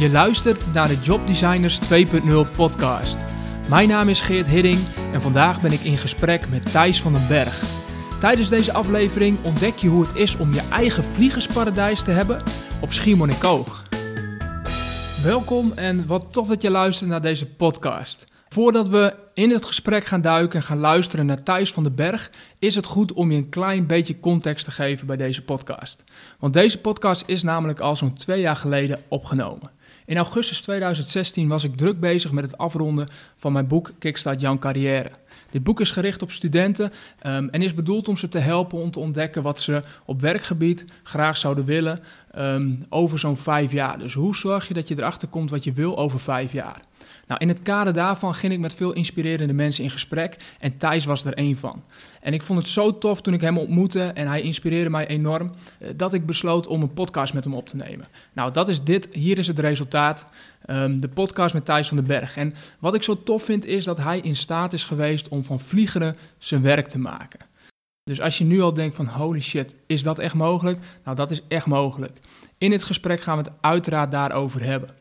[0.00, 3.18] Je luistert naar de Jobdesigners 2.0 podcast.
[3.68, 4.78] Mijn naam is Geert Hidding
[5.12, 7.62] en vandaag ben ik in gesprek met Thijs van den Berg.
[8.20, 12.42] Tijdens deze aflevering ontdek je hoe het is om je eigen vliegersparadijs te hebben
[12.80, 13.84] op Schiermonnikoog.
[15.22, 18.26] Welkom en wat tof dat je luistert naar deze podcast.
[18.48, 22.30] Voordat we in het gesprek gaan duiken en gaan luisteren naar Thijs van den Berg,
[22.58, 26.04] is het goed om je een klein beetje context te geven bij deze podcast.
[26.38, 29.70] Want deze podcast is namelijk al zo'n twee jaar geleden opgenomen.
[30.10, 34.58] In augustus 2016 was ik druk bezig met het afronden van mijn boek Kickstart Jouw
[34.58, 35.10] Carrière.
[35.50, 36.92] Dit boek is gericht op studenten
[37.26, 40.84] um, en is bedoeld om ze te helpen om te ontdekken wat ze op werkgebied
[41.02, 42.00] graag zouden willen
[42.36, 43.98] um, over zo'n vijf jaar.
[43.98, 46.80] Dus hoe zorg je dat je erachter komt wat je wil over vijf jaar?
[47.30, 51.04] Nou, in het kader daarvan ging ik met veel inspirerende mensen in gesprek en Thijs
[51.04, 51.82] was er één van.
[52.20, 55.50] En ik vond het zo tof toen ik hem ontmoette en hij inspireerde mij enorm
[55.78, 58.08] eh, dat ik besloot om een podcast met hem op te nemen.
[58.32, 60.26] Nou, dat is dit, hier is het resultaat.
[60.66, 62.36] Um, de podcast met Thijs van den Berg.
[62.36, 65.60] En wat ik zo tof vind is dat hij in staat is geweest om van
[65.60, 67.40] vliegeren zijn werk te maken.
[68.04, 70.78] Dus als je nu al denkt van holy shit, is dat echt mogelijk?
[71.04, 72.18] Nou, dat is echt mogelijk.
[72.58, 74.99] In het gesprek gaan we het uiteraard daarover hebben.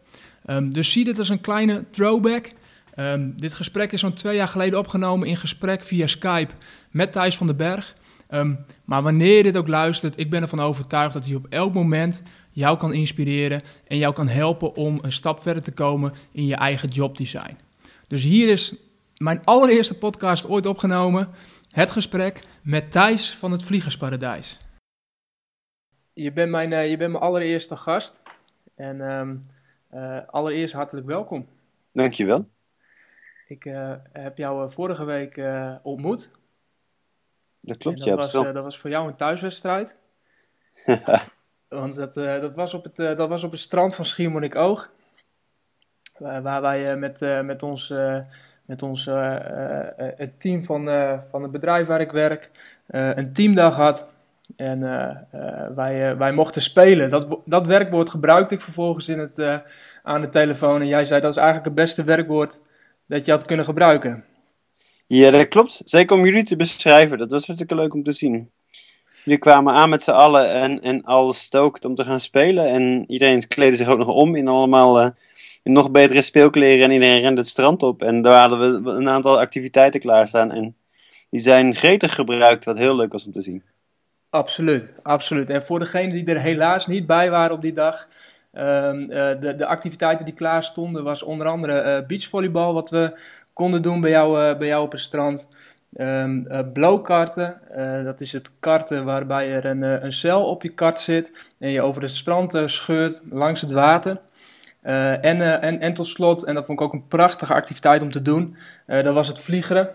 [0.49, 2.51] Um, dus zie dit als een kleine throwback.
[2.95, 6.53] Um, dit gesprek is zo'n twee jaar geleden opgenomen in gesprek via Skype
[6.91, 7.95] met Thijs van den Berg.
[8.29, 11.73] Um, maar wanneer je dit ook luistert, ik ben ervan overtuigd dat hij op elk
[11.73, 16.45] moment jou kan inspireren en jou kan helpen om een stap verder te komen in
[16.45, 17.57] je eigen jobdesign.
[18.07, 18.73] Dus hier is
[19.17, 21.29] mijn allereerste podcast ooit opgenomen.
[21.69, 24.57] Het gesprek met Thijs van het Vliegersparadijs.
[26.13, 28.21] Je bent mijn, uh, je bent mijn allereerste gast.
[28.75, 29.01] En
[29.93, 31.47] uh, allereerst hartelijk welkom.
[31.91, 32.47] Dankjewel.
[33.47, 35.41] Ik uh, heb jou vorige week
[35.83, 36.31] ontmoet.
[37.61, 38.15] Dat klopt, dat ja.
[38.15, 39.95] Was, dat was voor jou een thuiswedstrijd.
[41.67, 44.91] Want dat, dat, was op het, dat was op het strand van Schiermonnikoog.
[46.17, 47.93] Waar wij met, met ons,
[48.65, 49.05] met ons
[50.15, 50.83] het team van,
[51.23, 52.51] van het bedrijf waar ik werk
[52.87, 54.07] een teamdag had.
[54.55, 54.79] En
[55.75, 57.09] wij, wij mochten spelen.
[57.09, 59.61] Dat, dat werkwoord gebruikte ik vervolgens in het,
[60.03, 60.81] aan de telefoon.
[60.81, 62.59] En jij zei dat is eigenlijk het beste werkwoord
[63.05, 64.23] dat je had kunnen gebruiken.
[65.07, 65.81] Ja, dat klopt.
[65.85, 67.17] Zeker om jullie te beschrijven.
[67.17, 68.49] Dat was hartstikke leuk om te zien.
[69.23, 72.67] Jullie kwamen aan met z'n allen en, en al stookt om te gaan spelen.
[72.67, 75.13] En iedereen kleedde zich ook nog om in allemaal
[75.63, 76.85] in nog betere speelkleren.
[76.85, 78.01] En iedereen rende het strand op.
[78.01, 80.51] En daar hadden we een aantal activiteiten klaarstaan.
[80.51, 80.75] En
[81.29, 83.63] die zijn gretig gebruikt, wat heel leuk was om te zien.
[84.29, 85.49] Absoluut, absoluut.
[85.49, 88.07] En voor degenen die er helaas niet bij waren op die dag.
[88.53, 92.73] Um, uh, de, de activiteiten die klaar stonden was onder andere uh, beachvolleybal.
[92.73, 93.19] Wat we
[93.53, 95.47] konden doen bij jou, bij jou op het strand.
[95.97, 96.43] Um,
[98.03, 101.81] dat is het karten waarbij er een, een cel op je kart zit en je
[101.81, 104.19] over het strand scheurt langs het water.
[104.81, 108.21] en, en, en tot slot, en dat vond ik ook een prachtige activiteit om te
[108.21, 109.89] doen, dat was het vliegeren.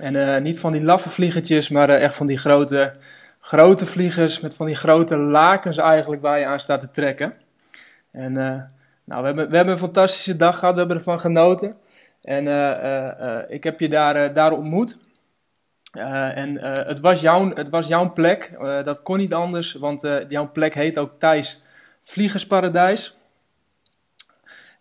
[0.00, 2.92] En niet van die laffe vliegertjes, maar echt van die grote,
[3.46, 7.34] grote vliegers met van die grote lakens eigenlijk waar je aan staat te trekken.
[8.12, 8.32] En
[9.04, 11.76] nou, we, hebben, we hebben een fantastische dag gehad, we hebben ervan genoten.
[12.22, 14.98] En uh, uh, ik heb je daar, daar ontmoet.
[15.92, 18.50] en het, was jouw, het was jouw plek.
[18.84, 21.62] dat kon niet anders, want jouw plek heet ook Thijs
[22.00, 23.16] Vliegersparadijs.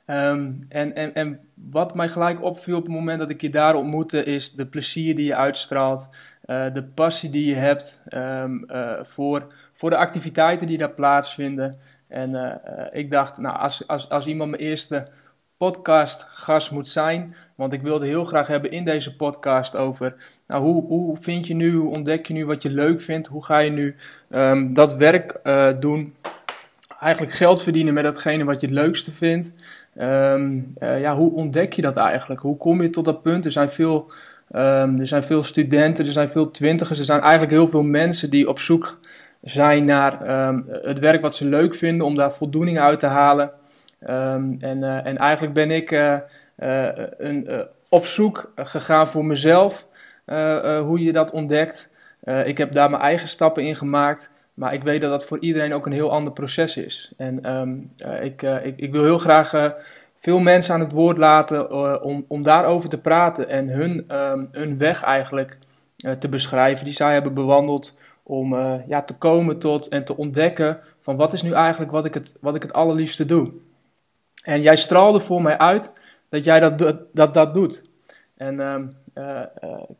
[0.07, 3.75] Um, en, en, en wat mij gelijk opviel op het moment dat ik je daar
[3.75, 6.09] ontmoette, is de plezier die je uitstraalt,
[6.45, 8.65] de passie die je hebt um,
[9.01, 11.79] voor, voor de activiteiten die daar plaatsvinden.
[12.07, 12.61] En
[12.91, 15.07] ik dacht, nou, als, als, als iemand mijn eerste
[15.57, 17.35] podcastgast moet zijn.
[17.55, 20.15] Want ik wilde heel graag hebben in deze podcast over
[20.47, 23.45] nou, hoe, hoe vind je nu, hoe ontdek je nu wat je leuk vindt, hoe
[23.45, 23.95] ga je nu
[24.29, 25.39] um, dat werk
[25.79, 26.15] doen.
[26.99, 29.51] Eigenlijk geld verdienen met datgene wat je het leukste vindt.
[30.01, 32.41] Um, uh, ja, hoe ontdek je dat eigenlijk?
[32.41, 33.45] Hoe kom je tot dat punt?
[33.45, 34.11] Er zijn veel,
[34.51, 38.29] um, er zijn veel studenten, er zijn veel twintigers, er zijn eigenlijk heel veel mensen
[38.29, 38.99] die op zoek
[39.41, 40.19] zijn naar
[40.81, 43.51] het werk wat ze leuk vinden, om daar voldoening uit te halen.
[43.99, 46.17] En, uh, en eigenlijk ben ik uh,
[47.17, 49.87] een, op zoek gegaan voor mezelf,
[50.81, 51.91] hoe je dat ontdekt.
[52.45, 55.73] ik heb daar mijn eigen stappen in gemaakt, maar ik weet dat dat voor iedereen
[55.73, 57.11] ook een heel ander proces is.
[57.17, 57.91] En um,
[58.21, 59.73] ik, ik, ik, wil heel graag
[60.17, 61.71] veel mensen aan het woord laten
[62.03, 65.57] om, om daarover te praten en hun, um, hun weg eigenlijk
[66.19, 68.55] te beschrijven die zij hebben bewandeld om
[68.87, 72.35] ja, te komen tot en te ontdekken van wat is nu eigenlijk wat ik het,
[72.41, 73.51] wat ik het allerliefste doe.
[74.43, 75.91] En jij straalde voor mij uit
[76.29, 77.83] dat jij dat, dat, dat doet.
[78.37, 78.59] En
[79.15, 79.41] uh,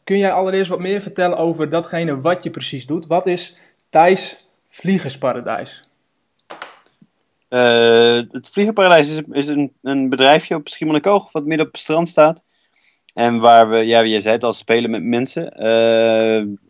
[0.03, 3.07] kun jij allereerst wat meer vertellen over datgene wat je precies doet?
[3.07, 3.57] Wat is
[3.89, 4.44] Thijs
[4.75, 5.89] Vliegersparadijs?
[8.31, 12.43] het Vliegenparadijs is, is een, een bedrijfje op Schiermonnikoog wat midden op het strand staat.
[13.13, 15.43] En waar we, ja, je zei het al, spelen met mensen.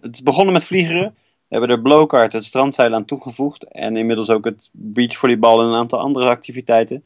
[0.01, 1.15] het is begonnen met vliegeren.
[1.47, 3.63] We hebben er blowkart, het strandzeil aan toegevoegd.
[3.63, 7.03] En inmiddels ook het beachvolleybal en een aantal andere activiteiten.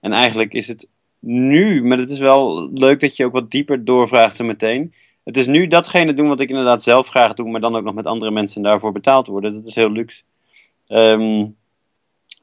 [0.00, 0.88] En eigenlijk is het
[1.18, 4.94] nu, maar het is wel leuk dat je ook wat dieper doorvraagt zo meteen.
[5.24, 7.94] Het is nu datgene doen wat ik inderdaad zelf graag doe, maar dan ook nog
[7.94, 9.54] met andere mensen daarvoor betaald worden.
[9.54, 10.22] Dat is heel luxe.
[10.88, 11.56] Um,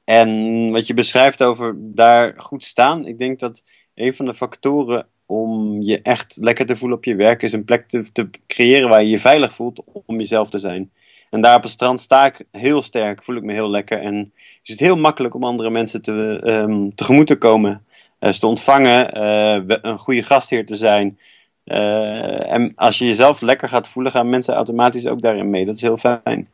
[0.04, 3.64] en wat je beschrijft over daar goed staan, ik denk dat
[3.96, 7.66] een van de factoren om je echt lekker te voelen op je werk is een
[7.66, 10.92] plek te, te creëren waar je je veilig voelt om jezelf te zijn.
[11.30, 14.02] En daar op het strand sta ik heel sterk, voel ik me heel lekker.
[14.02, 17.86] En is het heel makkelijk om andere mensen te, um, tegemoet te komen,
[18.20, 21.20] uh, te ontvangen, uh, een goede gastheer te zijn.
[21.66, 25.66] Uh, en als je jezelf lekker gaat voelen, gaan mensen automatisch ook daarin mee.
[25.66, 26.48] Dat is heel fijn.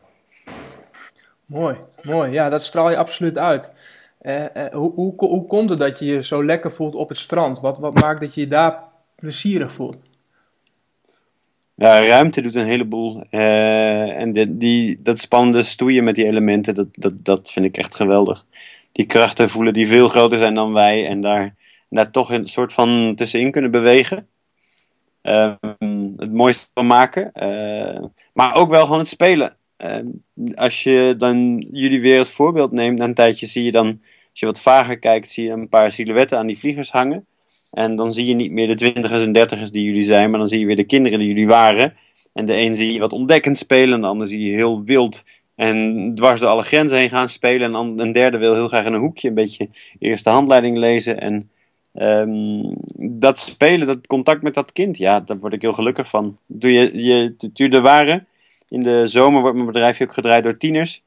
[1.50, 2.31] Mooi, mooi.
[2.31, 3.74] Ja, dat straal je absoluut uit.
[4.72, 7.60] hoe, hoe, hoe komt het dat je je zo lekker voelt op het strand?
[7.60, 8.84] Wat, wat maakt dat je je daar
[9.16, 9.98] plezierig voelt?
[11.75, 13.24] Ja, ruimte doet een heleboel.
[13.31, 17.96] Uh, en die, dat spannende stoeien met die elementen, dat, dat, dat vind ik echt
[17.96, 18.46] geweldig.
[18.92, 21.56] Die krachten voelen die veel groter zijn dan wij en daar,
[21.90, 24.28] daar toch een soort van tussenin kunnen bewegen.
[25.24, 25.54] Uh,
[26.18, 27.31] het mooiste van maken.
[28.34, 29.57] Maar ook wel gewoon het spelen.
[29.80, 30.08] Ehm,
[30.56, 33.88] als je dan jullie weer als voorbeeld neemt, na een tijdje zie je dan,
[34.31, 37.26] als je wat vager kijkt, zie je een paar silhouetten aan die vliegers hangen.
[37.72, 40.48] En dan zie je niet meer de twintigers en dertigers die jullie zijn, maar dan
[40.48, 41.94] zie je weer de kinderen die jullie waren.
[42.34, 45.24] En de een zie je wat ontdekkend spelen, en de ander zie je heel wild
[45.56, 47.75] en dwars door alle grenzen heen gaan spelen.
[47.75, 51.20] En een derde wil heel graag in een hoekje een beetje eerste handleiding lezen.
[51.20, 51.50] En
[51.94, 52.75] um,
[53.20, 56.38] dat spelen, dat contact met dat kind, ja, daar word ik heel gelukkig van.
[56.60, 57.04] Toen je,
[57.54, 58.28] je, waren,
[58.69, 61.04] in de zomer wordt mijn bedrijfje ook gedraaid door tieners.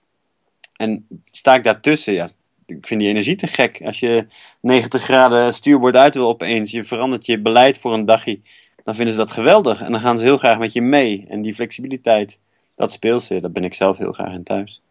[0.76, 2.30] En sta ik daartussen, ja,
[2.66, 3.80] ik vind die energie te gek.
[3.84, 4.26] Als je
[4.60, 8.40] 90 graden stuurbord uit wil opeens, je verandert je beleid voor een dagje,
[8.84, 9.80] dan vinden ze dat geweldig.
[9.80, 11.26] En dan gaan ze heel graag met je mee.
[11.28, 12.38] En die flexibiliteit,
[12.76, 14.82] dat speelt ze, daar ben ik zelf heel graag in thuis.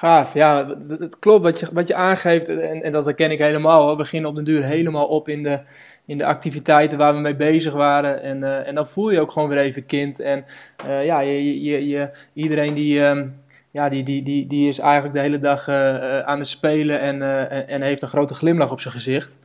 [0.00, 3.90] Gaaf, ja, het klopt wat je, wat je aangeeft en, en dat herken ik helemaal.
[3.90, 5.60] We beginnen op de duur helemaal op in de,
[6.06, 8.22] in de activiteiten waar we mee bezig waren.
[8.22, 10.20] En, uh, en dan voel je ook gewoon weer even kind.
[10.20, 10.44] En
[10.86, 15.20] uh, ja, je, je, iedereen die, um, ja, die, die, die, die is eigenlijk de
[15.20, 17.22] hele dag uh, aan het spelen en,
[17.68, 19.36] en heeft een grote glimlach op zijn gezicht.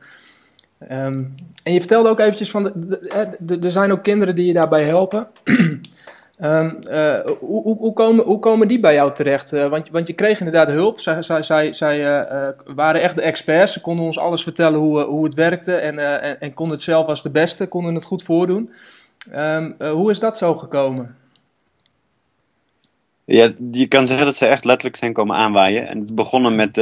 [0.92, 2.66] Um, en je vertelde ook eventjes van,
[3.62, 5.28] er zijn ook kinderen die je daarbij helpen.
[6.40, 9.50] um, uh, hoe, hoe, komen, hoe komen die bij jou terecht?
[9.50, 11.00] want, want je kreeg inderdaad hulp.
[11.00, 11.98] Zij, zij, zij, zij
[12.66, 13.72] waren echt de experts.
[13.72, 17.06] Ze konden ons alles vertellen hoe, hoe het werkte en, en, en konden het zelf
[17.06, 18.70] als de beste, konden het goed voordoen.
[19.34, 21.16] Um, hoe is dat zo gekomen?
[23.24, 25.88] Je kan zeggen dat ze echt letterlijk zijn komen aanwaaien.
[25.88, 26.76] En het begonnen met,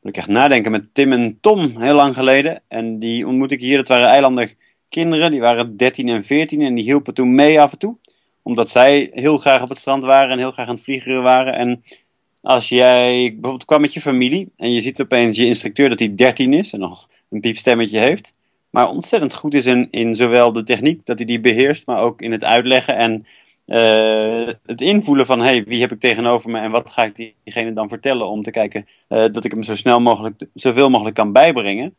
[0.00, 2.62] moet ik echt nadenken, met Tim en Tom, heel lang geleden.
[2.68, 4.54] En die ontmoet ik hier, dat waren eilander
[4.88, 7.96] kinderen, die waren 13 en 14 en die hielpen toen mee af en toe.
[8.46, 11.54] Omdat zij heel graag op het strand waren en heel graag aan het vliegen waren.
[11.54, 11.84] En
[12.42, 16.14] als jij bijvoorbeeld kwam met je familie en je ziet opeens je instructeur dat hij
[16.14, 18.34] 13 is en nog een piepstemmetje heeft.
[18.70, 22.22] Maar ontzettend goed is in, in zowel de techniek dat hij die beheerst, maar ook
[22.22, 23.26] in het uitleggen en
[23.66, 27.72] uh, het invoelen van hey, wie heb ik tegenover me en wat ga ik diegene
[27.72, 31.32] dan vertellen om te kijken uh, dat ik hem zo snel mogelijk, zoveel mogelijk kan
[31.32, 31.94] bijbrengen.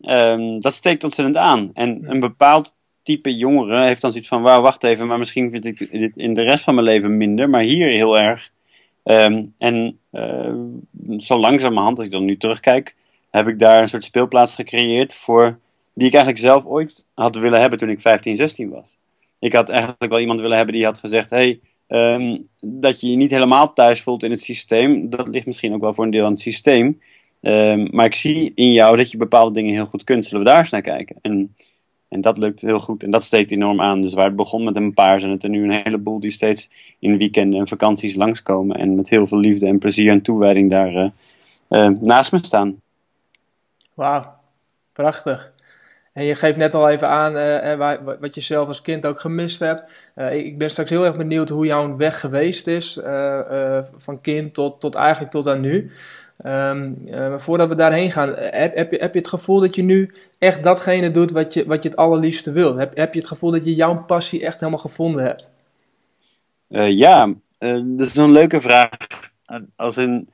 [0.00, 1.70] Um, dat steekt ontzettend aan.
[1.74, 2.74] En een bepaald
[3.04, 6.34] type jongere heeft dan zoiets van: wauw, wacht even, maar misschien vind ik dit in
[6.34, 8.52] de rest van mijn leven minder, maar hier heel erg.
[9.04, 10.54] Um, en uh,
[11.18, 12.94] zo langzamerhand, als ik dan nu terugkijk,
[13.30, 15.58] heb ik daar een soort speelplaats gecreëerd voor
[15.94, 18.96] die ik eigenlijk zelf ooit had willen hebben toen ik 15, 16 was
[19.44, 23.16] ik had eigenlijk wel iemand willen hebben die had gezegd: hey, um, dat je je
[23.16, 26.24] niet helemaal thuis voelt in het systeem, dat ligt misschien ook wel voor een deel
[26.24, 27.00] aan het systeem.
[27.40, 30.24] Um, maar ik zie in jou dat je bepaalde dingen heel goed kunt.
[30.24, 31.16] Zullen we daar eens naar kijken?
[31.22, 31.54] En,
[32.14, 33.02] en dat lukt heel goed.
[33.02, 34.00] En dat steekt enorm aan.
[34.00, 36.70] Dus waar het begon met een paar, zijn het er nu een heleboel die steeds
[36.98, 38.76] in weekenden en vakanties langskomen.
[38.76, 41.08] En met heel veel liefde en plezier en toewijding daar uh,
[41.68, 42.80] uh, naast me staan.
[43.94, 44.34] Wauw,
[44.92, 45.52] prachtig.
[46.12, 49.60] En je geeft net al even aan uh, wat je zelf als kind ook gemist
[49.60, 50.12] hebt.
[50.30, 53.00] Ik ben straks heel erg benieuwd hoe jouw weg geweest is.
[53.96, 55.90] Van kind tot, tot eigenlijk tot aan nu.
[56.42, 60.14] Maar voordat we daarheen gaan, heb, heb, je, heb je het gevoel dat je nu
[60.38, 62.78] echt datgene doet wat je, wat je het allerliefste wilt?
[62.78, 65.52] Heb, heb je het gevoel dat je jouw passie echt helemaal gevonden hebt?
[66.68, 67.34] ja,
[67.84, 68.90] dat is een leuke vraag.
[69.76, 70.28] Als in,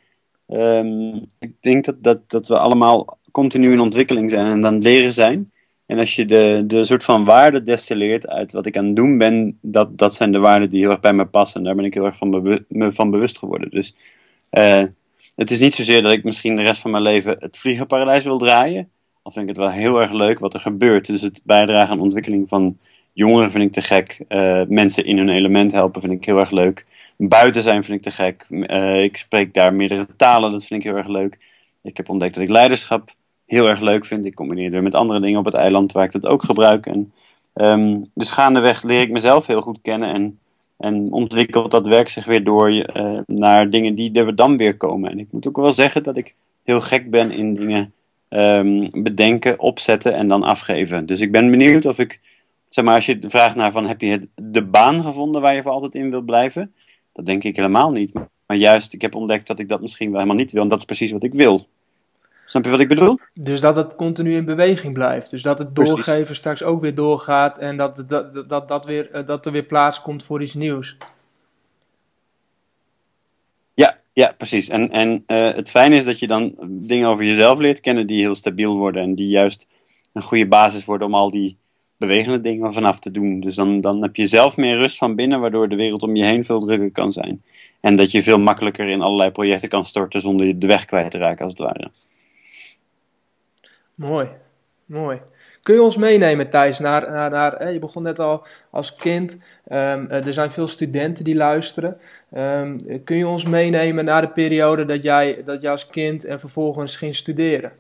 [0.49, 4.83] um, ik denk dat, dat, dat we allemaal continu in ontwikkeling zijn en aan het
[4.83, 5.51] leren zijn.
[5.87, 9.19] En als je de, de soort van waarde destilleert uit wat ik aan het doen
[9.19, 11.61] ben, dat, dat zijn de waarden die heel erg bij me passen.
[11.61, 12.31] En daar ben ik heel erg van,
[12.69, 13.71] me bewust geworden.
[13.71, 13.95] Dus
[15.41, 18.39] het is niet zozeer dat ik misschien de rest van mijn leven het vliegenparadijs wil
[18.39, 18.91] draaien.
[19.23, 21.07] Al vind ik het wel heel erg leuk wat er gebeurt.
[21.07, 22.79] Dus het bijdragen aan ontwikkeling van
[23.13, 24.25] jongeren vind ik te gek.
[24.29, 26.87] Uh, mensen in hun element helpen vind ik heel erg leuk.
[27.17, 28.47] Buiten zijn vind ik te gek.
[28.49, 31.39] Uh, ik spreek daar meerdere talen, dat vind ik heel erg leuk.
[31.83, 33.15] Ik heb ontdekt dat ik leiderschap
[33.47, 34.25] heel erg leuk vind.
[34.25, 36.87] Ik combineer het weer met andere dingen op het eiland waar ik dat ook gebruik.
[36.87, 37.13] En,
[37.55, 40.39] um, dus gaandeweg leer ik mezelf heel goed kennen en,
[40.81, 45.11] en ontwikkelt dat werk zich weer door uh, naar dingen die er dan weer komen.
[45.11, 46.35] En ik moet ook wel zeggen dat ik
[46.65, 47.93] heel gek ben in dingen
[48.29, 51.07] um, bedenken, opzetten en dan afgeven.
[51.07, 52.21] Dus ik ben benieuwd of ik,
[52.69, 55.73] zeg maar, als je vraagt naar van heb je de baan gevonden waar je voor
[55.73, 56.73] altijd in wilt blijven?
[57.13, 58.13] Dat denk ik helemaal niet.
[58.47, 60.79] Maar juist, ik heb ontdekt dat ik dat misschien wel helemaal niet wil en dat
[60.79, 61.67] is precies wat ik wil.
[62.51, 63.19] Snap je wat ik bedoel?
[63.35, 65.31] Dus dat het continu in beweging blijft.
[65.31, 66.37] Dus dat het doorgeven Precies.
[66.37, 70.03] straks ook weer doorgaat en dat, dat, dat, dat, weer, eh, dat er weer plaats
[70.03, 70.97] komt voor iets nieuws.
[73.75, 74.69] Ja, ja precies.
[74.69, 78.21] En, en uh, het fijne is dat je dan dingen over jezelf leert kennen die
[78.21, 79.67] heel stabiel worden en die juist
[80.13, 81.57] een goede basis worden om al die
[81.97, 83.41] bewegende dingen vanaf te doen.
[83.41, 86.25] Dus dan, dan heb je zelf meer rust van binnen, waardoor de wereld om je
[86.25, 87.43] heen veel drukker kan zijn.
[87.81, 91.19] En dat je veel makkelijker in allerlei projecten kan storten zonder de weg kwijt te
[91.19, 91.91] raken, als het ware.
[94.01, 94.29] Mooi,
[94.87, 95.21] mooi.
[95.63, 99.33] Kun je ons meenemen, Thijs, naar, naar, naar je begon net al als kind,
[99.69, 102.01] um, er zijn veel studenten die luisteren.
[102.37, 106.41] Um, kun je ons meenemen naar de periode dat jij, dat jij als kind en
[106.41, 107.73] vervolgens ging studeren?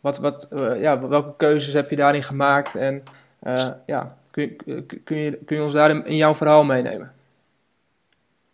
[0.00, 3.02] Wat, wat, uh, ja, welke keuzes heb je daarin gemaakt en
[3.42, 4.56] uh, ja, kun,
[5.04, 7.12] kun, je, kun je ons daar in, jouw verhaal meenemen?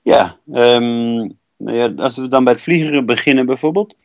[0.03, 3.97] Ja, um, nou ja, als we dan bij het vliegen beginnen bijvoorbeeld.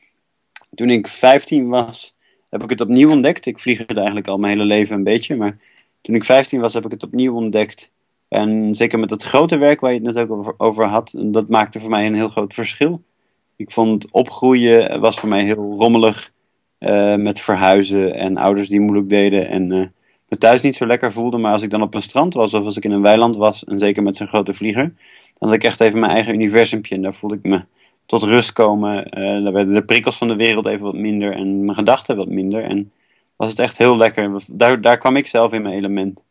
[0.76, 2.18] Toen ik 15 was,
[2.50, 3.46] heb ik het opnieuw ontdekt.
[3.46, 5.36] Ik vlieg eigenlijk al mijn hele leven een beetje.
[5.36, 5.58] Maar
[6.02, 7.92] toen ik 15 was, heb ik het opnieuw ontdekt.
[8.28, 11.80] En zeker met dat grote werk waar je het net ook over, had, dat maakte
[11.80, 13.02] voor mij een heel groot verschil.
[13.56, 16.32] Ik vond opgroeien was voor mij heel rommelig.
[16.80, 19.48] Uh, met verhuizen en ouders die moeilijk deden.
[19.48, 19.86] En uh,
[20.28, 21.38] me thuis niet zo lekker voelde.
[21.38, 23.64] Maar als ik dan op een strand was of als ik in een weiland was,
[23.64, 24.94] en zeker met zo'n grote vlieger,
[25.38, 26.96] dan had ik echt even mijn eigen universumpje.
[26.96, 27.62] En daar voelde ik me
[28.10, 29.20] tot rust komen.
[29.20, 32.64] Uh, werden de prikkels van de wereld even wat minder en mijn gedachten wat minder.
[32.64, 32.92] En
[33.36, 34.42] was het echt heel lekker.
[34.48, 36.24] Daar, daar kwam ik zelf in mijn element.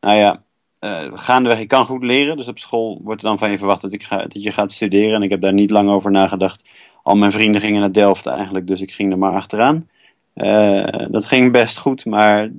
[0.00, 0.42] Nou ja,
[0.80, 2.36] uh, gaandeweg, ik kan goed leren.
[2.36, 4.72] Dus op school wordt er dan van je verwacht dat, ik ga, dat je gaat
[4.72, 5.14] studeren.
[5.14, 6.64] En ik heb daar niet lang over nagedacht.
[7.02, 9.88] Al mijn vrienden gingen naar Delft eigenlijk, dus ik ging er maar achteraan.
[10.34, 12.50] Uh, dat ging best goed, maar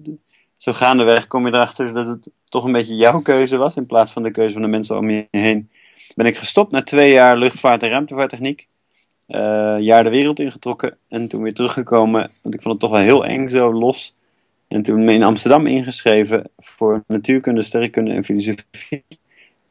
[0.57, 3.77] zo gaandeweg kom je erachter dat het toch een beetje jouw keuze was.
[3.77, 5.69] In plaats van de keuze van de mensen om je heen
[6.17, 8.67] ben ik gestopt na twee jaar luchtvaart en ruimtevaarttechniek.
[9.27, 12.31] Uh, jaar de wereld ingetrokken en toen weer teruggekomen.
[12.41, 14.15] Want ik vond het toch wel heel eng zo los.
[14.67, 19.03] En toen me in Amsterdam ingeschreven voor natuurkunde, sterrenkunde en filosofie.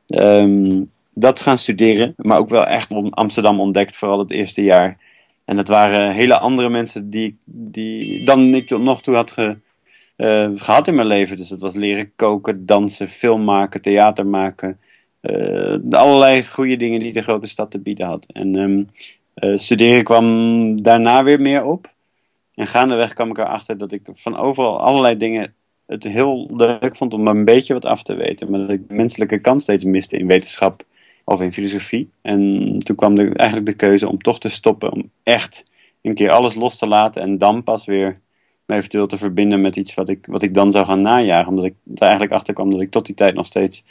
[0.06, 4.98] Um, dat gaan studeren, maar ook wel echt Amsterdam ontdekt, vooral het eerste jaar.
[5.44, 9.56] En dat waren hele andere mensen die, die dan ik tot nog toe had ge,
[10.16, 11.36] uh, gehad in mijn leven.
[11.36, 14.78] Dus dat was leren koken, dansen, film maken, theater maken,
[15.90, 18.26] allerlei goede dingen die de grote stad te bieden had.
[18.32, 18.88] En um,
[19.58, 21.94] studeren kwam daarna weer meer op.
[22.54, 25.54] En gaandeweg kwam ik erachter dat ik van overal allerlei dingen
[25.86, 28.50] het heel leuk vond om een beetje wat af te weten.
[28.50, 30.84] Maar dat ik de menselijke kant steeds miste in wetenschap
[31.24, 32.10] of in filosofie.
[32.22, 34.92] En toen kwam de, eigenlijk de keuze om toch te stoppen.
[34.92, 35.64] Om echt
[36.02, 38.20] een keer alles los te laten en dan pas weer
[38.64, 41.48] me eventueel te verbinden met iets wat ik, wat ik dan zou gaan najagen.
[41.48, 43.84] Omdat ik er eigenlijk achter kwam dat ik tot die tijd nog steeds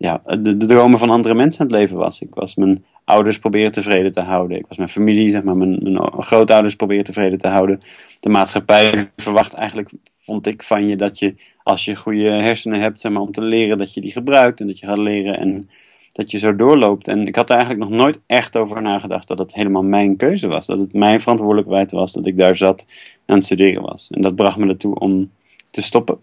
[0.00, 2.20] ja, de, dromen van andere mensen aan het leven was.
[2.20, 4.58] Ik was mijn ouders proberen tevreden te houden.
[4.58, 7.80] Ik was mijn familie, zeg maar, mijn, grootouders proberen tevreden te houden.
[8.20, 13.00] De maatschappij verwacht eigenlijk, vond ik, van je dat je, als je goede hersenen hebt,
[13.00, 15.70] zeg maar, om te leren, dat je die gebruikt en dat je gaat leren en
[16.12, 17.08] dat je zo doorloopt.
[17.08, 20.48] En ik had er eigenlijk nog nooit echt over nagedacht dat het helemaal mijn keuze
[20.48, 20.66] was.
[20.66, 22.86] Dat het mijn verantwoordelijkheid was dat ik daar zat
[23.26, 24.08] aan het studeren was.
[24.10, 25.30] En dat bracht me ertoe om
[25.70, 26.18] te stoppen.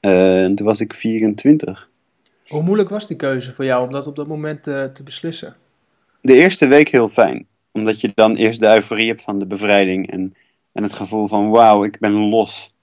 [0.00, 1.88] Uh, en toen was ik 24.
[2.48, 5.54] Hoe moeilijk was die keuze voor jou om dat op dat moment uh, te beslissen?
[6.20, 7.46] De eerste week heel fijn.
[7.72, 10.10] Omdat je dan eerst de euforie hebt van de bevrijding.
[10.10, 10.34] En,
[10.72, 12.74] en het gevoel van wauw, ik ben los.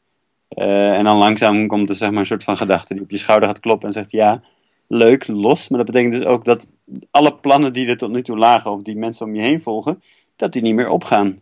[0.50, 3.17] Uh, en dan langzaam komt er zeg maar, een soort van gedachte die op je
[3.17, 4.41] schouder gaat kloppen en zegt ja,
[4.88, 5.69] leuk, los.
[5.69, 6.67] Maar dat betekent dus ook dat
[7.12, 10.01] alle plannen die er tot nu toe lagen of die mensen om je heen volgen,
[10.36, 11.41] dat die niet meer opgaan.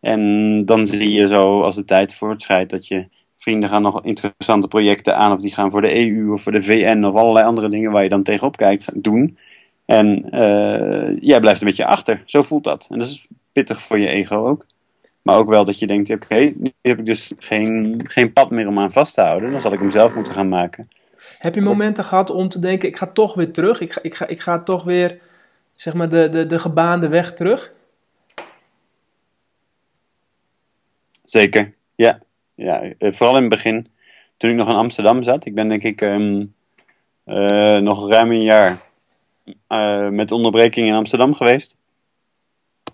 [0.00, 3.08] En dan zie je zo als de tijd voortschrijdt dat je
[3.42, 6.62] vrienden gaan nog interessante projecten aan, of die gaan voor de EU of voor de
[6.62, 9.38] VN of allerlei andere dingen waar je dan tegenop kijkt, doen.
[9.84, 12.22] En uh, jij blijft een beetje achter.
[12.26, 12.86] Zo voelt dat.
[12.90, 14.66] En dat is pittig voor je ego ook.
[15.22, 18.66] Maar ook wel dat je denkt, oké, nu heb ik dus geen, geen pad meer
[18.66, 19.50] om aan vast te houden.
[19.50, 20.88] Dan zal ik hem zelf moeten gaan maken.
[21.38, 23.80] Heb je momenten gehad om te denken, ik ga toch weer terug.
[23.80, 25.18] Ik ga, ik ga, ik ga toch weer,
[25.76, 27.72] zeg maar, de, de, de gebaande weg terug?
[31.24, 32.18] Zeker, ja
[32.62, 32.82] ja.
[32.98, 33.86] eh, Vooral in het begin,
[34.36, 35.44] toen ik nog in Amsterdam zat.
[35.44, 36.44] Ik ben denk ik ehm,
[37.24, 38.80] eh, nog ruim een jaar
[39.66, 41.76] eh, met onderbreking in Amsterdam geweest.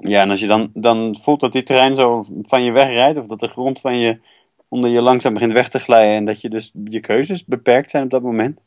[0.01, 3.27] Ja, en als je dan, dan voelt dat die trein zo van je wegrijdt, of
[3.27, 4.19] dat de grond van je
[4.69, 8.05] onder je langzaam begint weg te glijden en dat je dus je keuzes beperkt zijn
[8.05, 8.61] op dat moment.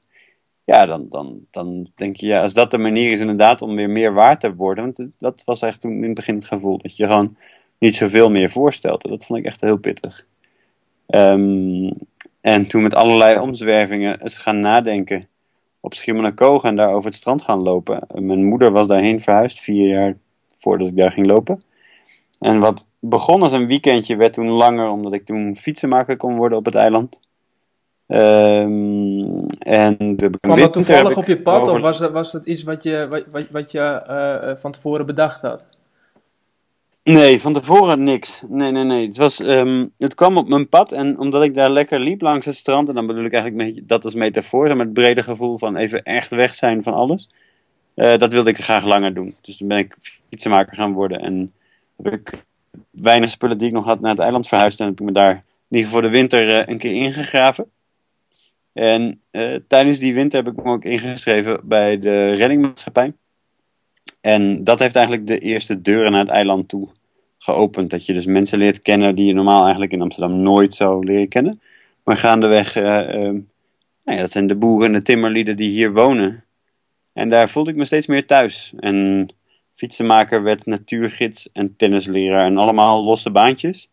[0.64, 3.90] Ja, dan, dan, dan denk je, ja, als dat de manier is inderdaad om weer
[3.90, 4.84] meer waard te worden.
[4.84, 6.78] Want dat was echt toen in het begin het gevoel.
[6.78, 7.38] Dat je gewoon
[7.78, 9.02] niet zoveel meer voorstelt.
[9.02, 10.26] Dat vond ik echt heel pittig.
[11.12, 11.92] Ehm,
[12.42, 15.28] en toen met allerlei omzwervingen eens gaan nadenken.
[15.80, 18.08] Op Schiermonnikoog en daar over het strand gaan lopen.
[18.14, 20.18] Mijn moeder was daarheen verhuisd, vier jaar
[20.58, 21.64] voordat ik daar ging lopen.
[22.40, 26.58] En wat begon als een weekendje werd toen langer, omdat ik toen fietsenmaker kon worden
[26.58, 27.20] op het eiland.
[28.08, 32.46] Ehm, en de Kwam dat toevallig op je pad over- of was dat, was dat
[32.46, 35.66] iets wat je, wat, wat, wat je eh, eh, van tevoren bedacht had?
[37.04, 38.44] Nee, van tevoren niks.
[38.48, 39.06] Nee, nee, nee.
[39.06, 42.46] Het, was, ehm, het kwam op mijn pad en omdat ik daar lekker liep langs
[42.46, 45.58] het strand, en dan bedoel ik eigenlijk beetje, dat als metafoor, maar het brede gevoel
[45.58, 47.30] van even echt weg zijn van alles.
[47.96, 49.36] eh, dat wilde ik graag langer doen.
[49.42, 49.96] Dus toen ben ik
[50.30, 51.54] fietsenmaker gaan worden en
[52.04, 52.46] heb ik
[52.92, 55.44] weinig spullen die ik nog had naar het eiland verhuisd en heb ik me daar
[55.70, 57.72] geval voor de winter eh, een keer ingegraven.
[58.74, 63.14] En eh, tijdens die winter heb ik me ook ingeschreven bij de reddingmaatschappij.
[64.22, 66.90] En dat heeft eigenlijk de eerste deuren naar het eiland toe
[67.38, 67.90] geopend.
[67.90, 71.28] Dat je dus mensen leert kennen die je normaal eigenlijk in Amsterdam nooit zou leren
[71.28, 71.62] kennen.
[72.04, 73.40] Maar gaandeweg, ehm,
[74.04, 76.44] nou ja, dat zijn de boeren en de timmerlieden die hier wonen.
[77.14, 78.74] En daar voelde ik me steeds meer thuis.
[78.80, 79.28] En
[79.76, 83.90] fietsenmaker werd natuurgids en tennisleraar en allemaal losse baantjes.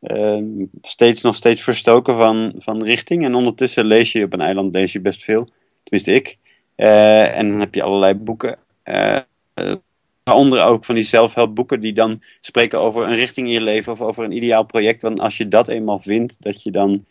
[0.00, 0.44] Ehm,
[0.82, 3.24] steeds nog steeds verstoken van, van richting.
[3.24, 5.48] En ondertussen lees je op een eiland lees je best veel.
[5.82, 6.38] Tenminste ik.
[6.74, 8.58] Eh, en dan heb je allerlei boeken.
[8.86, 9.16] Eh,
[9.54, 9.74] eh,
[10.22, 14.00] Waaronder ook van die zelfhelpboeken die dan spreken over een richting in je leven of
[14.00, 15.02] over een ideaal project.
[15.02, 17.04] Want als je dat eenmaal vindt, dat je dan.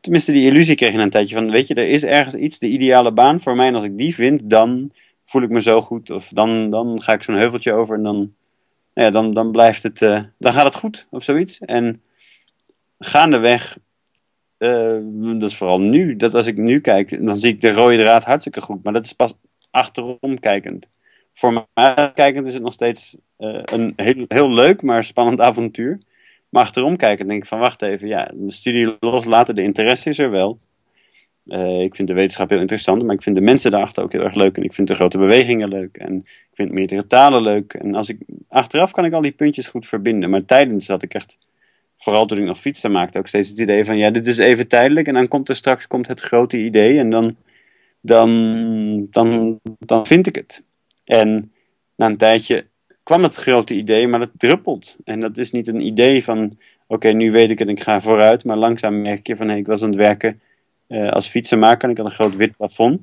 [0.00, 2.68] Tenminste, die illusie kreeg je een tijdje van: weet je, er is ergens iets, de
[2.68, 3.66] ideale baan voor mij.
[3.66, 4.92] En als ik die vind, dan
[5.24, 6.10] voel ik me zo goed.
[6.10, 8.34] Of dan, dan ga ik zo'n heuveltje over en dan.
[8.94, 10.02] Ja, dan, dan blijft het.
[10.02, 11.58] eh, dan gaat het goed of zoiets.
[11.58, 12.02] En
[12.98, 13.78] gaandeweg.
[14.58, 16.16] eh, dat is vooral nu.
[16.16, 18.82] Dat als ik nu kijk, dan zie ik de rode draad hartstikke goed.
[18.82, 19.34] Maar dat is pas
[19.70, 20.88] achterom kijkend
[21.34, 25.98] voor mij kijkend is het nog steeds eh, een heel, heel leuk, maar spannend avontuur.
[26.48, 30.18] Maar achterom kijkend denk ik van wacht even, ja, de studie loslaten, de interesse is
[30.18, 30.58] er wel.
[31.46, 34.22] Eh, ik vind de wetenschap heel interessant, maar ik vind de mensen daarachter ook heel
[34.22, 34.56] erg leuk.
[34.56, 35.96] En ik vind de grote bewegingen leuk.
[35.96, 37.74] En ik vind meerdere talen leuk.
[37.74, 40.30] En als ik, achteraf kan ik al die puntjes goed verbinden.
[40.30, 41.38] Maar tijdens had ik echt,
[41.96, 44.68] vooral toen ik nog fietsen maakte, ook steeds het idee van ja, dit is even
[44.68, 45.06] tijdelijk.
[45.06, 46.98] En dan komt er straks komt het grote idee.
[46.98, 47.36] En dan,
[48.00, 50.62] dan, dan, dan vind ik het.
[51.10, 51.52] En
[51.96, 52.66] na een tijdje
[53.02, 54.96] kwam het grote idee, maar dat druppelt.
[55.04, 58.00] En dat is niet een idee van, oké, nu weet ik het en ik ga
[58.00, 58.44] vooruit.
[58.44, 60.40] Maar langzaam merk je van, hé, ik was aan het werken
[60.86, 63.00] eh, als fietsenmaker en ik had een groot wit plafond.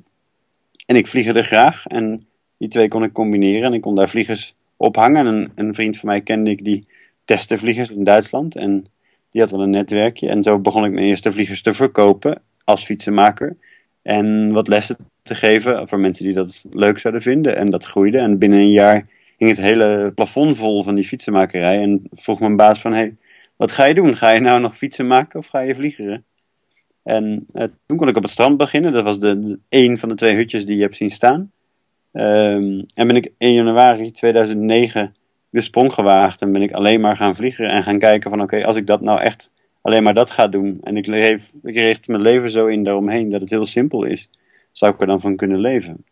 [0.86, 2.26] En ik vliegde graag en
[2.58, 5.26] die twee kon ik combineren en ik kon daar vliegers ophangen.
[5.26, 6.86] En een, een vriend van mij kende ik die
[7.24, 8.86] testte vliegers in Duitsland en
[9.30, 10.28] die had wel een netwerkje.
[10.28, 13.56] En zo begon ik mijn eerste vliegers te verkopen als fietsenmaker.
[14.02, 14.96] En wat lessen
[15.28, 17.56] te geven voor mensen die dat leuk zouden vinden.
[17.56, 18.18] En dat groeide.
[18.18, 21.82] En binnen een jaar hing het hele plafond vol van die fietsenmakerij.
[21.82, 23.16] En vroeg mijn baas van, hey,
[23.56, 24.16] wat ga je doen?
[24.16, 26.24] Ga je nou nog fietsen maken of ga je vliegeren?
[27.02, 28.92] En eh, toen kon ik op het strand beginnen.
[28.92, 31.50] Dat was de, een van de twee hutjes die je hebt zien staan.
[32.12, 35.14] Um, en ben ik 1 januari 2009
[35.50, 36.42] de sprong gewaagd.
[36.42, 39.00] En ben ik alleen maar gaan vliegen en gaan kijken van, oké, als ik dat
[39.00, 40.78] nou echt alleen maar dat ga doen.
[40.82, 44.28] En ik, leef, ik richt mijn leven zo in daaromheen dat het heel simpel is
[44.78, 46.04] zou ik er dan van kunnen leven?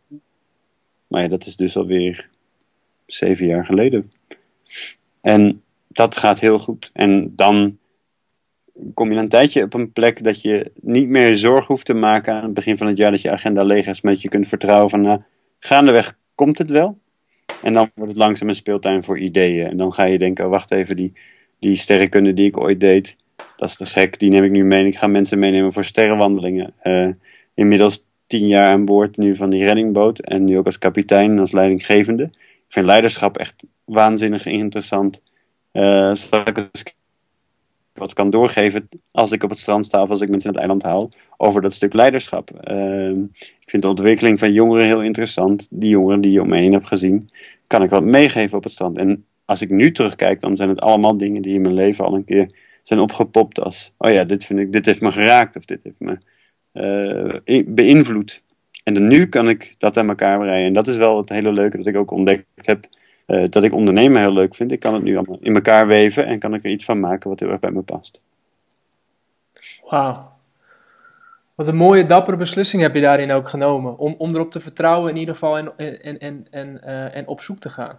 [1.07, 2.29] Maar ja, dat is dus alweer
[3.07, 4.13] zeven jaar geleden.
[5.21, 6.91] En dat gaat heel goed.
[6.93, 7.79] En dan
[8.95, 12.35] kom je een tijdje op een plek dat je niet meer zorg hoeft te maken
[12.35, 14.49] aan het begin van het jaar dat je agenda leeg is, maar dat je kunt
[14.49, 15.21] vertrouwen van nou,
[15.59, 16.99] gaandeweg komt het wel.
[17.63, 19.67] En dan wordt het langzaam een speeltuin voor ideeën.
[19.67, 21.13] En dan ga je denken, oh, wacht even, die,
[21.59, 23.17] die sterrenkunde die ik ooit deed,
[23.57, 24.87] dat is te gek, die neem ik nu mee.
[24.87, 26.75] Ik ga mensen meenemen voor sterrenwandelingen.
[26.83, 27.09] Uh,
[27.55, 30.19] inmiddels tien jaar aan boord nu van die reddingboot.
[30.19, 32.23] En nu ook als kapitein, als leidinggevende.
[32.23, 35.23] Ik vind leiderschap echt waanzinnig interessant.
[35.73, 36.95] Uh, zodat ik
[37.93, 40.71] wat kan doorgeven als ik op het strand sta of als ik mensen naar het
[40.71, 41.11] eiland haal.
[41.37, 42.51] Over dat stuk leiderschap.
[42.71, 45.69] Uh, ik vind de ontwikkeling van jongeren heel interessant.
[45.71, 47.29] Die jongeren die je om me heen hebt gezien.
[47.67, 48.99] Kan ik wat meegeven op het strand.
[48.99, 52.15] En als ik nu terugkijk, dan zijn het allemaal dingen die in mijn leven al
[52.15, 52.51] een keer
[52.83, 53.61] zijn opgepopt.
[53.61, 55.57] Als, oh ja, dit, vind ik, dit heeft me geraakt.
[55.57, 56.19] Of dit heeft me
[57.67, 58.43] beïnvloed.
[58.85, 60.67] En dan nu kan ik dat aan elkaar breien.
[60.67, 62.87] En dat is wel het hele leuke dat ik ook ontdekt heb
[63.27, 64.73] dat ik ondernemen heel leuk vind.
[64.73, 67.31] Ik kan het nu allemaal in elkaar weven en kan ik er iets van maken
[67.31, 68.23] wat heel erg bij me past.
[69.89, 70.35] Wauw.
[71.55, 73.99] Wat een mooie, dappere beslissing heb je daarin ook genomen.
[73.99, 77.59] Om, om erop te vertrouwen in ieder geval en, en, en, en, en op zoek
[77.59, 77.99] te gaan.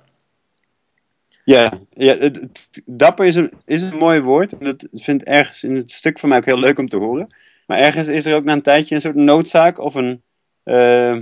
[1.44, 4.58] Ja, ja het, dapper is een, is een mooi woord.
[4.58, 6.98] En dat vind ik ergens in het stuk van mij ook heel leuk om te
[6.98, 7.28] horen.
[7.68, 10.22] Maar ergens is er ook na een tijdje een soort noodzaak of een.
[10.64, 11.22] Uh,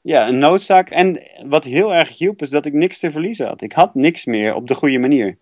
[0.00, 0.90] ja, een noodzaak.
[0.90, 3.62] En wat heel erg hielp is dat ik niks te verliezen had.
[3.62, 5.36] Ik had niks meer op de goede manier.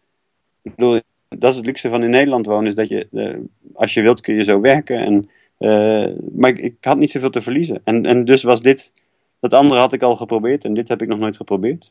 [0.62, 3.36] Ik bedoel, dat is het luxe van in Nederland wonen, is dat je, uh,
[3.74, 4.98] als je wilt kun je zo werken.
[4.98, 7.80] En, uh, maar ik, ik, had niet zoveel te verliezen.
[7.84, 8.92] En, en dus was dit,
[9.40, 11.90] dat andere had ik al geprobeerd en dit heb ik nog nooit geprobeerd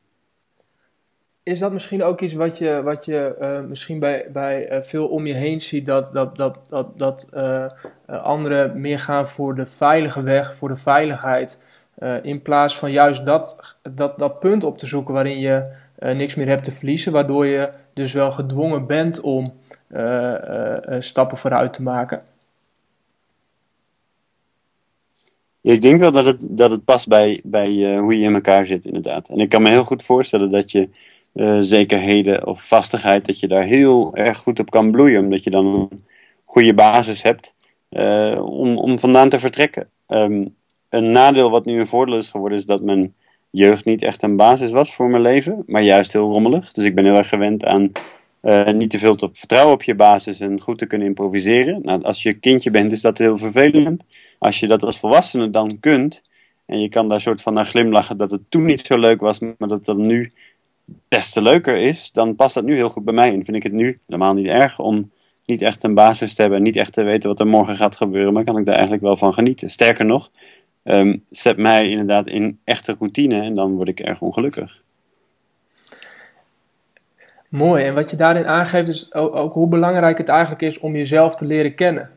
[1.44, 5.08] is dat misschien ook iets wat je, wat je uh, misschien bij, bij uh, veel
[5.08, 7.66] om je heen ziet, dat, dat, dat, dat, dat uh,
[8.06, 11.62] anderen meer gaan voor de veilige weg, voor de veiligheid,
[12.22, 15.66] in plaats van juist dat, dat, dat punt op te zoeken waarin je
[16.00, 19.54] niks meer hebt te verliezen, waardoor je dus wel gedwongen bent om
[21.00, 22.24] stappen vooruit te maken?
[25.62, 28.86] Ik denk wel dat het, dat het past bij, bij hoe je in elkaar zit,
[28.86, 29.30] inderdaad.
[29.30, 30.90] En ik kan me heel goed voorstellen dat je
[31.34, 35.50] uh, zekerheden of vastigheid, dat je daar heel erg goed op kan bloeien, omdat je
[35.50, 36.04] dan een
[36.46, 37.56] goede basis hebt
[37.90, 39.90] uh, om, om vandaan te vertrekken.
[40.08, 40.56] Um,
[40.90, 43.14] een nadeel wat nu een voordeel is geworden, is dat mijn
[43.50, 46.72] jeugd niet echt een basis was voor mijn leven, maar juist heel rommelig.
[46.72, 47.92] Dus ik ben heel erg gewend aan
[48.42, 51.80] uh, niet te veel te vertrouwen op je basis en goed te kunnen improviseren.
[51.84, 54.04] Nou, als je kindje bent, is dat heel vervelend.
[54.40, 56.22] Als je dat als volwassene dan kunt,
[56.66, 59.40] en je kan daar soort van naar glimlachen dat het toen niet zo leuk was,
[59.40, 60.32] maar dat dan nu
[61.08, 63.34] des te leuker is, dan past dat nu heel goed bij mij.
[63.34, 65.12] En vind ik het nu helemaal niet erg om
[65.46, 68.34] niet echt een basis te hebben, niet echt te weten wat er morgen gaat gebeuren,
[68.34, 69.70] maar kan ik daar eigenlijk wel van genieten.
[69.70, 70.32] Sterker nog,
[70.84, 74.82] um, zet mij inderdaad in echte routine en dan word ik erg ongelukkig.
[77.50, 81.36] Mooi, en wat je daarin aangeeft is ook, hoe belangrijk het eigenlijk is om jezelf
[81.36, 82.10] te leren kennen.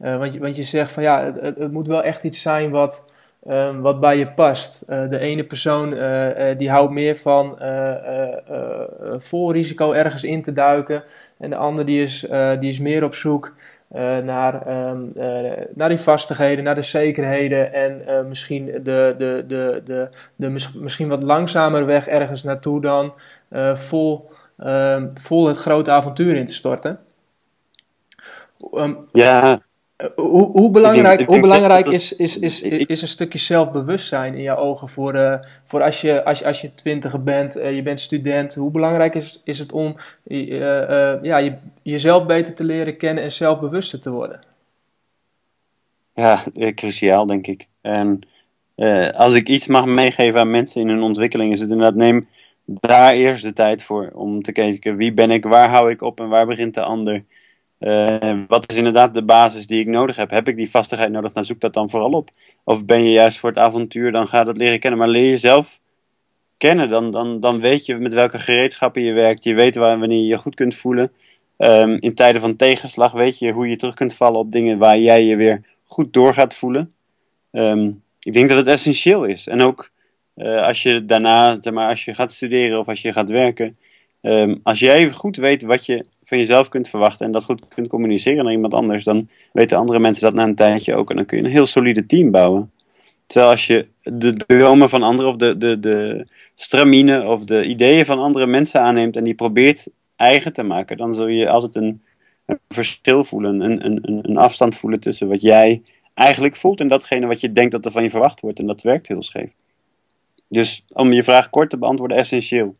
[0.00, 2.70] Uh, want, je, want je zegt van ja, het, het, moet wel echt iets zijn
[2.70, 3.04] wat,
[3.46, 4.82] Ehm, wat bij je past.
[4.88, 7.58] Uh, de ene persoon uh, uh, die houdt meer van
[9.18, 11.04] vol risico ergens in te duiken.
[11.38, 12.26] En de ander die is,
[12.58, 13.54] die is meer op zoek
[14.24, 15.08] naar, um,
[15.74, 17.72] naar die vastigheden, naar de zekerheden.
[17.72, 23.14] En misschien de, de, de, de, de, misschien wat langzamer weg ergens naartoe dan
[23.74, 26.98] vol, ehm, vol het grote avontuur in te storten.
[29.12, 29.56] Ja, eh,
[30.16, 34.88] hoe, hoe, belangrijk, hoe belangrijk is, is, is, is een stukje zelfbewustzijn in jouw ogen
[34.88, 35.34] voor, uh,
[35.64, 39.40] voor als, je, als, als je twintiger bent, uh, je bent student, hoe belangrijk is,
[39.44, 40.58] is het om uh,
[41.22, 44.40] ja, je, jezelf beter te leren kennen en zelfbewuster te worden?
[46.14, 46.42] Ja,
[46.74, 47.66] cruciaal denk ik.
[47.80, 48.20] En
[49.14, 52.28] als ik iets mag meegeven aan mensen in hun ontwikkeling, is het inderdaad neem
[52.64, 56.20] daar eerst de tijd voor om te kijken wie ben ik, waar hou ik op
[56.20, 57.24] en waar begint de ander.
[57.82, 60.30] Uh, wat is inderdaad de basis die ik nodig heb?
[60.30, 61.32] Heb ik die vastigheid nodig?
[61.32, 62.30] Dan zoek dat dan vooral op.
[62.64, 64.98] Of ben je juist voor het avontuur, dan ga dat leren kennen.
[64.98, 65.80] Maar leer jezelf
[66.56, 69.44] kennen, dan, dan, dan weet je met welke gereedschappen je werkt.
[69.44, 71.12] Je weet wanneer je je goed kunt voelen.
[71.58, 74.98] Um, in tijden van tegenslag weet je hoe je terug kunt vallen op dingen waar
[74.98, 76.92] jij je weer goed door gaat voelen.
[77.52, 79.46] Um, ik denk dat het essentieel is.
[79.46, 79.90] En ook
[80.36, 83.76] uh, als je daarna, maar, als je gaat studeren of als je gaat werken.
[84.22, 87.88] Um, als jij goed weet wat je van jezelf kunt verwachten en dat goed kunt
[87.88, 91.10] communiceren naar iemand anders, dan weten andere mensen dat na een tijdje ook.
[91.10, 92.70] En dan kun je een heel solide team bouwen.
[93.26, 98.04] Terwijl als je de dromen van anderen of de, de, de stramine of de ideeën
[98.04, 102.02] van andere mensen aanneemt en die probeert eigen te maken, dan zul je altijd een,
[102.46, 105.82] een verschil voelen, een, een, een afstand voelen tussen wat jij
[106.14, 108.58] eigenlijk voelt en datgene wat je denkt dat er van je verwacht wordt.
[108.58, 109.50] En dat werkt heel scheef.
[110.48, 112.76] Dus om je vraag kort te beantwoorden, essentieel.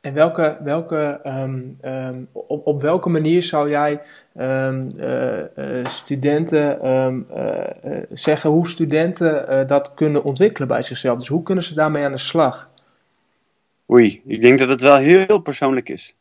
[0.00, 4.00] En welke, welke, um, um, op, op welke manier zou jij
[4.36, 11.18] um, uh, uh, studenten uh, zeggen hoe studenten dat kunnen ontwikkelen bij zichzelf?
[11.18, 12.70] Dus hoe kunnen ze daarmee aan de slag?
[13.90, 16.16] Oei, ik denk dat het wel heel persoonlijk is.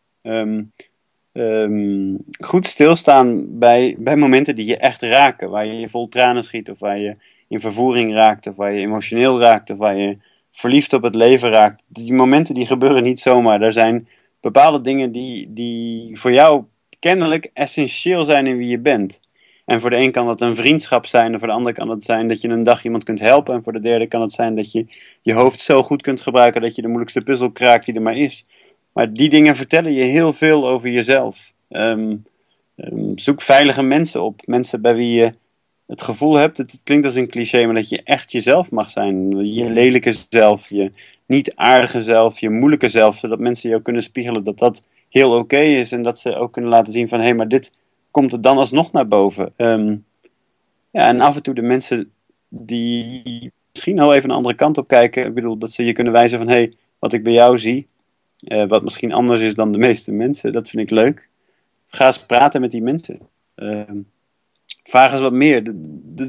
[2.40, 6.80] goed stilstaan bij, bij momenten die je echt raken, waar je vol tranen schiet, of
[6.80, 7.16] waar je
[7.48, 10.18] in vervoering raakt, of waar je emotioneel raakt, of waar je
[10.52, 11.84] verliefd op het leven raakt.
[11.88, 13.62] Die momenten die gebeuren niet zomaar.
[13.62, 14.08] Er zijn
[14.42, 16.64] bepaalde dingen die, die voor jou
[17.00, 19.20] kennelijk essentieel zijn in wie je bent.
[19.66, 22.04] En voor de een kan dat een vriendschap zijn, en voor de ander kan het
[22.04, 23.54] zijn dat je een dag iemand kunt helpen.
[23.54, 24.86] En voor de derde kan het zijn dat je
[25.22, 28.18] je hoofd zo goed kunt gebruiken dat je de moeilijkste puzzel kraakt die er maar
[28.18, 28.46] is.
[28.94, 31.54] Maar die dingen vertellen je heel veel over jezelf.
[31.70, 32.16] Ehm,
[32.76, 34.42] ehm, zoek veilige mensen op.
[34.46, 35.34] Mensen bij wie je
[35.90, 39.46] het gevoel hebt, het, klinkt als een cliché, maar dat je echt jezelf mag zijn.
[39.54, 40.92] Je lelijke zelf, je
[41.26, 45.60] niet aardige zelf, je moeilijke zelf, zodat mensen jou kunnen spiegelen dat dat heel oké
[45.60, 47.74] is en dat ze ook kunnen laten zien van hé, hey, maar dit
[48.12, 49.54] komt er dan alsnog naar boven.
[49.56, 49.96] Ehm,
[50.92, 52.12] ja, en af en toe de mensen
[52.50, 56.14] die misschien al even een andere kant op kijken, ik bedoel dat ze je kunnen
[56.14, 57.88] wijzen van hé, hey, wat ik bij jou zie,
[58.40, 61.30] uh, wat misschien anders is dan de meeste mensen, dat vind ik leuk.
[61.88, 63.20] Ga eens praten met die mensen.
[63.56, 63.82] Uh,
[64.90, 65.74] vraag eens wat meer.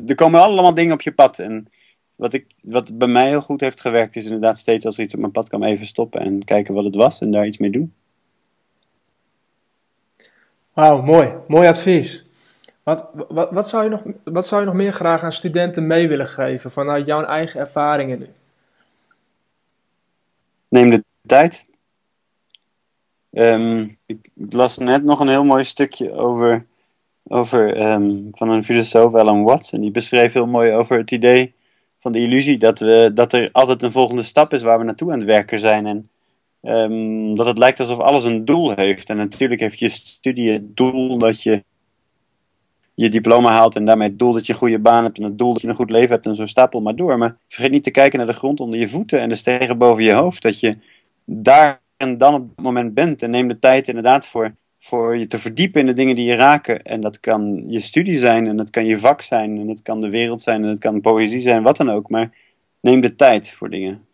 [0.07, 1.39] Er komen allemaal dingen op je pad.
[1.39, 1.69] En
[2.17, 5.15] wat, ik, wat bij mij heel goed heeft gewerkt, is inderdaad steeds als er iets
[5.15, 7.71] op mijn pad kwam, even stoppen en kijken wat het was en daar iets mee
[7.71, 7.95] doen.
[10.73, 11.35] Wauw, mooi.
[11.49, 12.25] Mooi advies.
[12.83, 16.09] Wat, wat, wat, zou je nog, wat zou je nog meer graag aan studenten mee
[16.09, 18.27] willen geven vanuit jouw eigen ervaringen nu?
[20.69, 21.65] Neem de tijd.
[23.31, 26.67] Ehm, ik las net nog een heel mooi stukje over,
[27.33, 29.73] over ehm, van een filosoof, Alan Watts.
[29.73, 31.55] En die beschreef heel mooi over het idee
[32.01, 35.13] van de illusie dat, we, dat er altijd een volgende stap is waar we naartoe
[35.13, 35.87] aan het werken zijn.
[35.87, 36.09] En
[36.63, 39.11] um, dat het lijkt alsof alles een doel heeft.
[39.11, 41.65] En natuurlijk heeft je studie het doel dat je
[42.95, 45.39] je diploma haalt en daarmee het doel dat je een goede baan hebt en het
[45.39, 47.19] doel dat je een goed leven hebt en zo stapel maar door.
[47.19, 50.05] Maar vergeet niet te kijken naar de grond onder je voeten en de sterren boven
[50.05, 50.43] je hoofd.
[50.43, 50.77] Dat je
[51.25, 53.23] daar en dan op dat moment bent.
[53.23, 56.35] En neem de tijd inderdaad voor, voor je te verdiepen in de dingen die je
[56.35, 56.83] raken.
[56.83, 60.01] En dat kan je studie zijn, en dat kan je vak zijn, en dat kan
[60.01, 62.09] de wereld zijn, en dat kan poëzie zijn, wat dan ook.
[62.09, 62.31] Maar
[62.81, 64.05] neem de tijd voor dingen.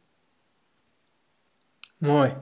[1.99, 2.33] Mooi.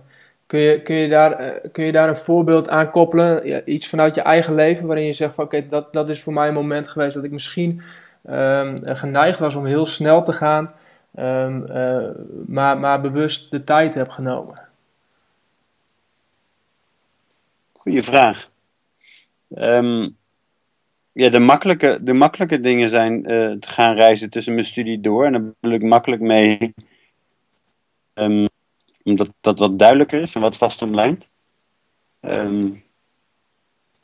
[0.46, 3.46] Kun je, kun, je daar, eh, kun je daar een voorbeeld aan koppelen?
[3.46, 6.32] Ja, iets vanuit je eigen leven waarin je zegt van oké, dat, dat is voor
[6.32, 7.82] mij een moment geweest dat ik misschien
[8.30, 10.72] um, geneigd was om heel snel te gaan,
[11.18, 12.08] um, uh,
[12.46, 14.63] maar, maar bewust de tijd heb genomen.
[17.84, 18.50] Goeie vraag.
[19.48, 20.16] Um,
[21.12, 25.24] ja, de makkelijke, de makkelijke dingen zijn uh, te gaan reizen tussen mijn studie door.
[25.24, 26.74] En daar bedoel ik makkelijk mee.
[28.14, 28.48] Um,
[29.02, 31.26] omdat dat wat duidelijker is en wat vastomlijnd.
[32.20, 32.70] Um,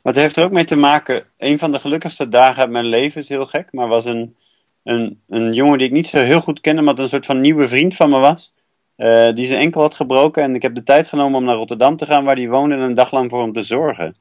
[0.01, 1.25] maar het heeft er ook mee te maken.
[1.37, 3.71] Een van de gelukkigste dagen uit mijn leven is heel gek.
[3.71, 4.35] Maar was een,
[4.83, 6.81] een, een jongen die ik niet zo heel goed kende.
[6.81, 8.53] Maar een soort van nieuwe vriend van me was.
[9.01, 10.43] Uh, die zijn enkel had gebroken.
[10.43, 12.81] En ik heb de tijd genomen om naar Rotterdam te gaan, waar hij woonde, en
[12.81, 14.15] een dag lang voor hem te zorgen.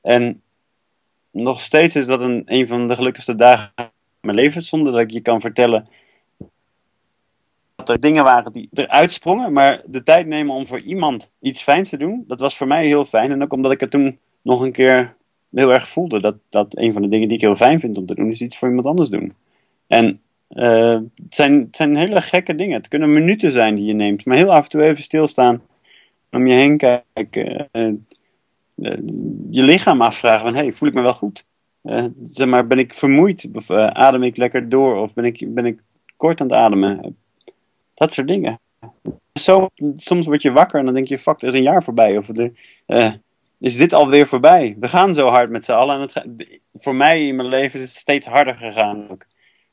[0.00, 0.42] En
[1.30, 3.84] nog steeds is dat een, een van de gelukkigste dagen in
[4.20, 5.88] mijn leven, zonder dat ik je kan vertellen
[7.74, 9.52] dat er dingen waren die eruit sprongen.
[9.52, 12.86] Maar de tijd nemen om voor iemand iets fijns te doen, dat was voor mij
[12.86, 13.30] heel fijn.
[13.30, 15.16] En ook omdat ik het toen nog een keer
[15.50, 16.20] heel erg voelde.
[16.20, 18.40] Dat, dat een van de dingen die ik heel fijn vind om te doen, is
[18.40, 19.34] iets voor iemand anders doen.
[19.86, 22.76] En uh, het, zijn, zijn hele gekke dingen.
[22.76, 24.24] Het kunnen minuten zijn die je neemt.
[24.24, 25.62] Maar heel af en toe even stilstaan.
[26.30, 27.68] Om je heen kijken.
[27.72, 27.86] Uh,
[28.76, 28.98] uh,
[29.50, 31.44] je lichaam afvragen van, hey, voel ik me wel goed?
[32.30, 33.48] zeg maar, ben ik vermoeid?
[33.52, 34.96] Of adem ik lekker door?
[34.96, 35.80] Of ben ik, ben ik
[36.16, 37.16] kort aan het ademen?
[37.94, 38.60] Dat soort dingen.
[39.40, 42.16] Zo, soms word je wakker en dan denk je, fuck, er is een jaar voorbij.
[42.16, 42.52] Of er,
[43.58, 44.76] is dit alweer voorbij?
[44.80, 45.94] We gaan zo hard met z'n allen.
[45.94, 49.10] En het, voor mij in mijn leven is het steeds harder gegaan.
[49.10, 49.26] Ik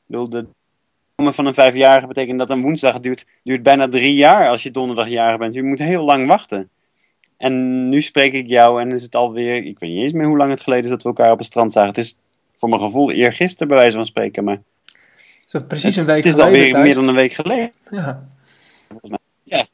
[0.06, 0.46] bedoel, de,
[1.24, 5.38] van een vijfjarige betekent dat een woensdag duurt, duurt bijna drie jaar als je donderdagjarig
[5.38, 5.54] bent.
[5.54, 6.68] Je moet heel lang wachten.
[7.36, 10.36] En nu spreek ik jou en is het alweer, ik weet niet eens meer hoe
[10.36, 11.88] lang het geleden is dat we elkaar op het strand zagen.
[11.88, 12.16] Het is
[12.54, 14.62] voor mijn gevoel eergisteren bij wijze van spreken, maar...
[15.44, 16.46] Zo precies een week geleden.
[16.46, 17.72] Het is alweer meer dan een week geleden.
[17.90, 18.28] Ja.
[19.42, 19.64] Ja.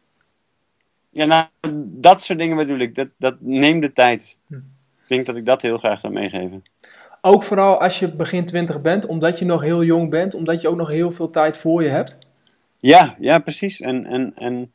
[1.11, 1.47] Ja, nou,
[1.85, 2.95] dat soort dingen bedoel ik.
[2.95, 4.39] Dat, dat neem de tijd.
[4.47, 4.55] Hm.
[4.55, 4.63] Ik
[5.07, 6.63] denk dat ik dat heel graag zou meegeven.
[7.27, 10.69] Ook vooral als je begin 20 bent, omdat je nog heel jong bent, omdat je
[10.69, 12.19] ook nog heel veel tijd voor je hebt.
[12.81, 13.81] Ja, ja precies.
[13.81, 14.73] En, en, en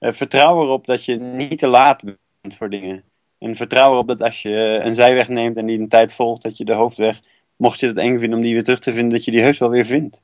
[0.00, 3.02] uh, vertrouw erop dat je niet te laat bent voor dingen.
[3.38, 6.56] En vertrouw erop dat als je een zijweg neemt en die een tijd volgt, dat
[6.56, 7.20] je de hoofdweg,
[7.56, 9.58] mocht je het eng vinden om die weer terug te vinden, dat je die heus
[9.58, 10.22] wel weer vindt.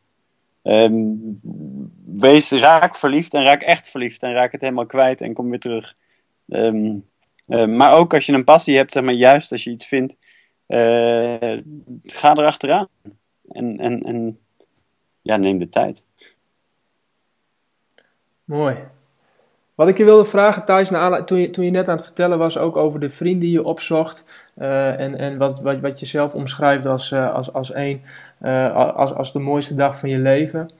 [0.63, 1.41] Um,
[2.07, 5.61] wees raak verliefd en raak echt verliefd en raak het helemaal kwijt en kom weer
[5.61, 5.95] terug.
[6.49, 7.05] Um,
[7.49, 10.17] uh, maar ook als je een passie hebt, zeg maar, juist als je iets vindt,
[12.05, 12.89] ga erachteraan.
[13.53, 14.39] En, en, en
[15.23, 16.03] ja, neem de tijd.
[18.45, 18.77] Mooi.
[19.75, 20.89] Wat ik je wilde vragen, Thijs,
[21.25, 23.65] toen, je, toen je net aan het vertellen was ook over de vrienden die je
[23.65, 24.25] opzocht.
[24.57, 28.03] Uh, en en wat, wat, wat je zelf omschrijft als, uh, als, als, een,
[28.75, 30.71] als, als de mooiste dag van je leven.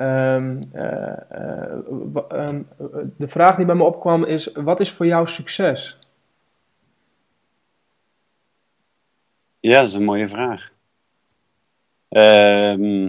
[0.00, 0.58] Um,
[2.32, 2.68] um,
[3.16, 5.98] de vraag die bij me opkwam is: wat is voor jou succes?
[9.62, 10.72] Ja, dat is een mooie vraag.
[12.10, 13.06] Uh,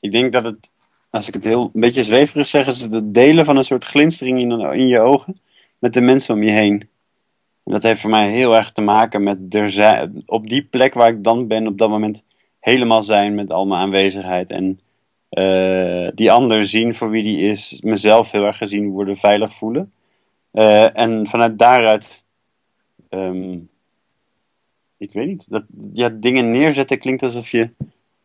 [0.00, 0.72] ik denk dat het,
[1.10, 4.40] als ik het heel een beetje zweverig zeg, is het delen van een soort glinstering
[4.40, 5.40] in, in je ogen
[5.78, 6.80] met de mensen om je heen.
[7.64, 10.94] En dat heeft voor mij heel erg te maken met er zijn, op die plek
[10.94, 12.24] waar ik dan ben, op dat moment
[12.60, 14.50] helemaal zijn met al mijn aanwezigheid.
[14.50, 14.80] En
[16.14, 19.92] die ander zien voor wie die is, mezelf heel erg gezien worden, veilig voelen.
[20.92, 22.24] en vanuit daaruit,
[23.08, 23.56] ehm,
[24.96, 27.70] ik weet niet, dat, ja, dingen neerzetten klinkt alsof je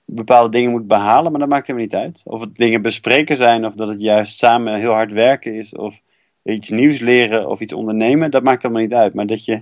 [0.06, 2.22] bepaalde dingen moet behalen, maar dat maakt helemaal niet uit.
[2.26, 6.02] Of het dingen bespreken zijn, of dat het juist samen heel hard werken is, of
[6.44, 9.14] iets nieuws leren of iets ondernemen, dat maakt allemaal niet uit.
[9.14, 9.62] Maar dat je,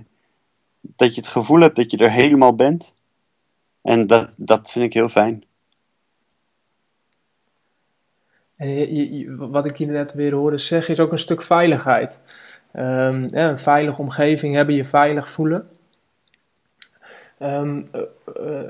[0.80, 2.92] dat je het gevoel hebt dat je er helemaal bent.
[3.82, 5.44] En dat, dat vind ik heel fijn.
[9.36, 12.20] Wat ik net weer hoorde zeggen is ook een stuk veiligheid.
[12.72, 15.68] Ja, een veilige omgeving hebben, je veilig voelen.
[17.42, 17.82] Um,
[18.40, 18.60] uh,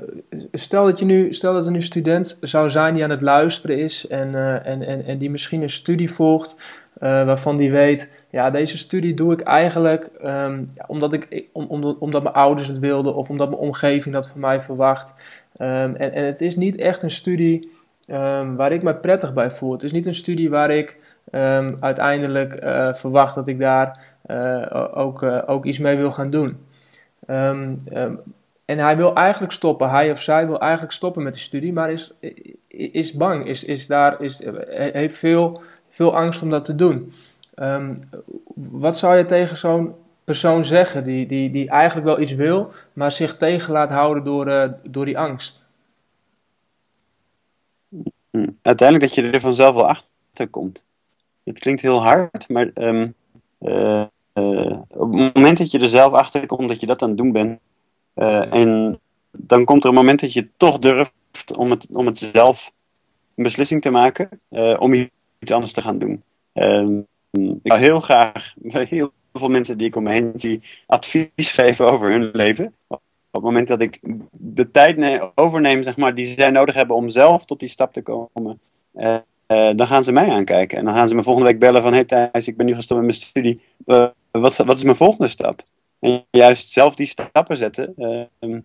[0.51, 3.77] stel, dat je nu, stel dat er nu student zou zijn die aan het luisteren
[3.77, 6.55] is en, uh, en, en, en die misschien een studie volgt
[6.99, 11.83] waarvan die weet, ja, deze studie doe ik eigenlijk um, ja, omdat, ik, om, om,
[11.83, 15.13] omdat mijn ouders het wilden of omdat mijn omgeving dat van mij verwacht.
[15.61, 17.71] Um, en, en het is niet echt een studie
[18.07, 19.71] um, waar ik me prettig bij voel.
[19.71, 20.97] Het is niet een studie waar ik
[21.79, 22.57] uiteindelijk
[22.97, 24.15] verwacht dat ik daar
[24.93, 26.57] ook, ook iets mee wil gaan doen.
[28.69, 31.91] En hij wil eigenlijk stoppen, hij of zij wil eigenlijk stoppen met de studie, maar
[31.91, 32.13] is,
[32.67, 37.13] is bang, is, is daar, is, heeft veel veel angst om dat te doen.
[37.55, 37.95] Um,
[38.53, 43.11] wat zou je tegen zo'n persoon zeggen die, die, die eigenlijk wel iets wil, maar
[43.11, 45.65] zich tegen laat houden door, uh, door die angst?
[48.29, 50.83] Hm, uiteindelijk dat je er vanzelf wel achter komt.
[51.43, 53.13] Het klinkt heel hard, maar um,
[53.59, 54.03] uh,
[54.33, 57.17] uh, op het moment dat je er zelf achter komt dat je dat aan het
[57.17, 57.59] doen bent,
[58.51, 58.99] en
[59.31, 62.71] dan komt er een moment dat je toch durft om het, om het zelf
[63.35, 64.29] een beslissing te maken,
[64.79, 64.93] om
[65.39, 66.23] iets anders te gaan doen.
[66.53, 68.53] Um, ik zou heel graag
[68.89, 72.73] heel veel mensen die ik om me heen zie advies geven over hun leven.
[72.87, 73.01] Op
[73.31, 73.99] het moment dat ik
[74.31, 78.01] de tijd overneem zeg maar, die zij nodig hebben om zelf tot die stap te
[78.01, 78.59] komen,
[78.95, 80.77] uh, dan gaan ze mij aankijken.
[80.77, 83.01] En dan gaan ze me volgende week bellen van, hey Thijs, ik ben nu gestopt
[83.01, 83.61] met mijn studie.
[84.31, 85.63] Wat, wat, is mijn volgende stap?
[85.99, 88.59] En juist zelf die stappen zetten, ehm,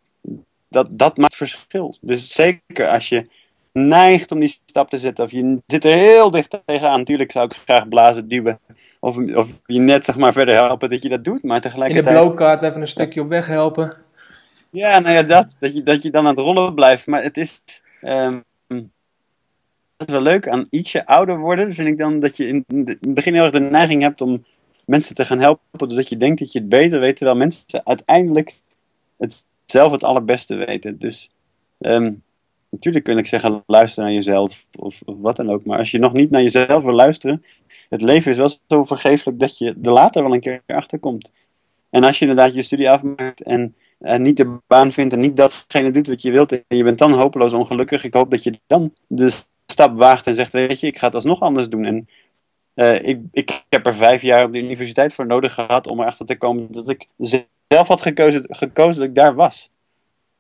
[0.68, 1.97] dat, dat maakt verschil.
[2.01, 3.27] Dus zeker als je
[3.73, 5.25] neigt om die stap te zetten.
[5.25, 6.99] Of je zit er heel dicht tegenaan.
[6.99, 8.59] Natuurlijk zou ik graag blazen, duwen.
[9.01, 11.42] Of, of je net zeg maar verder helpen dat je dat doet.
[11.42, 12.07] Maar tegelijkertijd...
[12.07, 13.97] In de blowcard even een stukje op weg helpen.
[14.70, 15.57] Ja, nou ja, dat.
[15.61, 17.07] Dat je, dat je dan aan het rollen blijft.
[17.07, 17.62] Maar het is...
[18.03, 18.44] Um,
[19.97, 21.73] dat is wel leuk aan ietsje ouder worden.
[21.73, 24.44] Vind ik dan dat je in het begin heel erg de neiging hebt om
[24.87, 25.88] mensen te gaan helpen.
[25.88, 27.16] Doordat je denkt dat je het beter weet.
[27.16, 28.55] Terwijl mensen uiteindelijk
[29.16, 30.99] het zelf het allerbeste weten.
[30.99, 31.31] Dus...
[31.79, 32.23] Um,
[32.75, 35.64] natuurlijk kun ik zeggen, luister naar jezelf of, wat dan ook.
[35.64, 37.44] Maar als je nog niet naar jezelf wil luisteren,
[37.88, 41.33] het leven is wel zo vergeeflijk dat je er later wel een keer achter komt.
[41.90, 45.37] En als je inderdaad je studie afmaakt en, en niet de baan vindt en niet
[45.37, 48.59] datgene doet wat je wilt en je bent dan hopeloos ongelukkig, ik hoop dat je
[48.66, 49.33] dan de
[49.66, 51.85] stap waagt en zegt, weet je, ik ga het alsnog anders doen.
[51.85, 52.09] En
[52.75, 56.27] uh, ik, ik heb er vijf jaar op de universiteit voor nodig gehad om erachter
[56.27, 59.71] te komen dat ik zelf had gekozen, gekozen dat ik daar was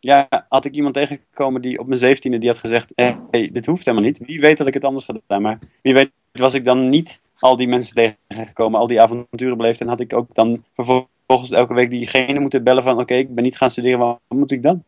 [0.04, 3.66] ja, had ik iemand tegengekomen die op mijn zeventiende die had gezegd: hé, hey, dit
[3.66, 4.18] hoeft helemaal niet.
[4.18, 5.42] Wie weet dat ik het anders gedaan.
[5.42, 9.80] Maar wie weet was ik dan niet al die mensen tegengekomen, al die avonturen beleefd.
[9.80, 13.44] En had ik ook dan vervolgens elke week diegene moeten bellen van: oké, ik ben
[13.44, 14.84] niet gaan studeren, wat moet ik dan?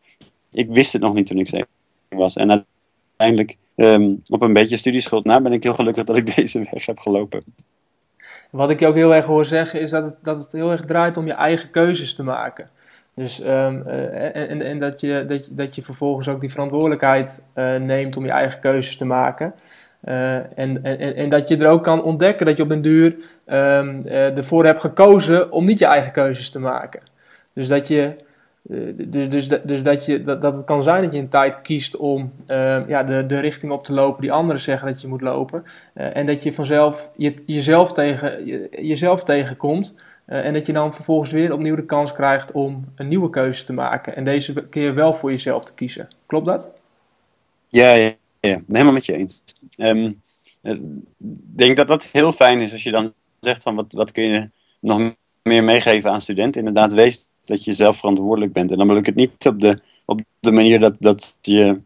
[0.51, 1.75] Ik wist het nog niet toen ik 17
[2.09, 2.35] was.
[2.35, 6.67] En uiteindelijk, um, op een beetje studieschuld na, ben ik heel gelukkig dat ik deze
[6.71, 7.43] weg heb gelopen.
[8.51, 10.85] Wat ik je ook heel erg hoor zeggen, is dat het, dat het heel erg
[10.85, 12.69] draait om je eigen keuzes te maken.
[13.13, 17.75] Dus, um, en, en dat, je, dat, je, dat je vervolgens ook die verantwoordelijkheid uh,
[17.75, 19.53] neemt om je eigen keuzes te maken.
[20.03, 23.15] Uh, en, en, en dat je er ook kan ontdekken dat je op een duur
[23.47, 27.01] um, ervoor hebt gekozen om niet je eigen keuzes te maken.
[27.53, 28.15] Dus dat je,
[28.95, 31.95] dus, dus, dus dat, je, dat, dat het kan zijn dat je een tijd kiest
[31.95, 35.21] om uh, ja, de, de richting op te lopen die anderen zeggen dat je moet
[35.21, 35.63] lopen.
[35.95, 40.05] Uh, en dat je vanzelf je, jezelf, tegen, je, jezelf tegenkomt.
[40.25, 43.73] En dat je dan vervolgens weer opnieuw de kans krijgt om een nieuwe keuze te
[43.73, 44.15] maken.
[44.15, 46.07] En deze keer wel voor jezelf te kiezen.
[46.25, 46.79] Klopt dat?
[47.67, 49.43] Ja, ja, helemaal met je eens.
[49.77, 50.21] Um,
[50.61, 50.79] ik
[51.55, 54.49] denk dat dat heel fijn is als je dan zegt van wat, wat kun je
[54.79, 56.65] nog meer meegeven aan studenten.
[56.65, 58.71] Inderdaad, wees dat je zelf verantwoordelijk bent.
[58.71, 61.79] En dan wil ik het niet op de, op de manier dat, dat je,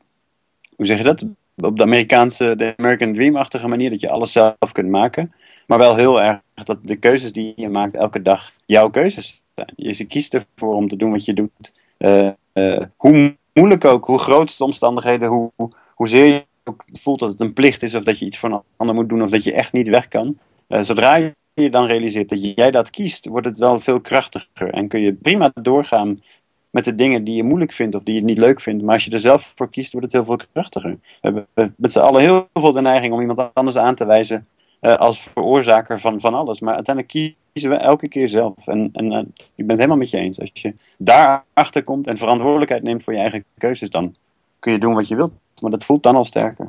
[0.75, 1.25] hoe zeg je dat?
[1.55, 5.33] Op de Amerikaanse, de American Dream-achtige manier, dat je alles zelf kunt maken.
[5.67, 9.69] Maar wel heel erg dat de keuzes die je maakt elke dag jouw keuzes zijn.
[9.75, 11.73] Je kiest ervoor om te doen wat je doet.
[11.97, 15.51] Uh, uh, hoe moeilijk ook, hoe groot de omstandigheden, hoe,
[15.95, 16.45] hoezeer je
[16.93, 19.23] voelt dat het een plicht is of dat je iets voor een ander moet doen
[19.23, 20.37] of dat je echt niet weg kan.
[20.67, 24.69] Uh, zodra je je dan realiseert dat jij dat kiest, wordt het wel veel krachtiger
[24.69, 26.21] en kun je prima doorgaan
[26.69, 28.83] met de dingen die je moeilijk vindt of die je niet leuk vindt.
[28.83, 30.97] Maar als je er zelf voor kiest, wordt het heel veel krachtiger.
[31.21, 34.47] We hebben met z'n allen heel veel de neiging om iemand anders aan te wijzen
[34.81, 36.59] uh, als veroorzaker van, van alles.
[36.59, 38.67] Maar uiteindelijk kiezen we elke keer zelf.
[38.67, 39.17] En, en uh,
[39.55, 40.39] ik ben het helemaal met je eens.
[40.39, 44.15] Als je daarachter komt en verantwoordelijkheid neemt voor je eigen keuzes, dan
[44.59, 45.33] kun je doen wat je wilt.
[45.61, 46.67] Maar dat voelt dan al sterker.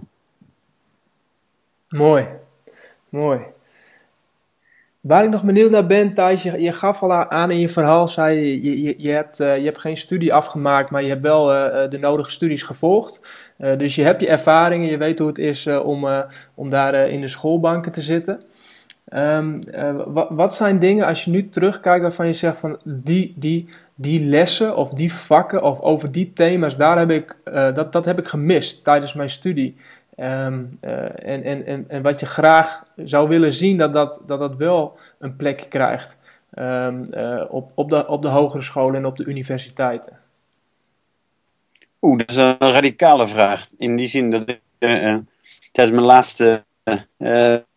[1.88, 2.26] Mooi,
[3.08, 3.40] mooi.
[5.02, 8.38] Waar ik nog benieuwd naar ben, Thijs, je, gaf al aan in je verhaal, zei
[8.38, 11.90] je, je, je, hebt, uh, je hebt geen studie afgemaakt, maar je hebt wel uh,
[11.90, 13.20] de nodige studies gevolgd.
[13.76, 16.06] Dus je hebt je ervaringen, je weet hoe het is om,
[16.54, 18.42] om daar in de schoolbanken te zitten.
[20.06, 24.24] Wat, wat zijn dingen, als je nu terugkijkt, waarvan je zegt van die, die, die
[24.24, 27.36] lessen of die vakken of over die thema's, daar heb ik,
[27.74, 29.76] dat, dat heb ik gemist tijdens mijn studie.
[30.16, 34.38] Um, uh, en, en, en, en wat je graag zou willen zien, dat dat, dat,
[34.38, 36.18] dat wel een plek krijgt
[36.54, 40.18] um, uh, op, op, de, op de hogere scholen en op de universiteiten.
[42.02, 43.68] Oeh, dat is een radicale vraag.
[43.78, 45.16] In die zin dat ik uh,
[45.72, 46.64] tijdens mijn laatste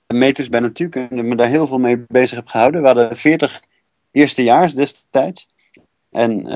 [0.07, 2.81] meters bij natuurkunde me daar heel veel mee bezig heb gehouden.
[2.81, 3.61] We hadden 40
[4.11, 5.47] eerstejaars destijds.
[6.11, 6.49] En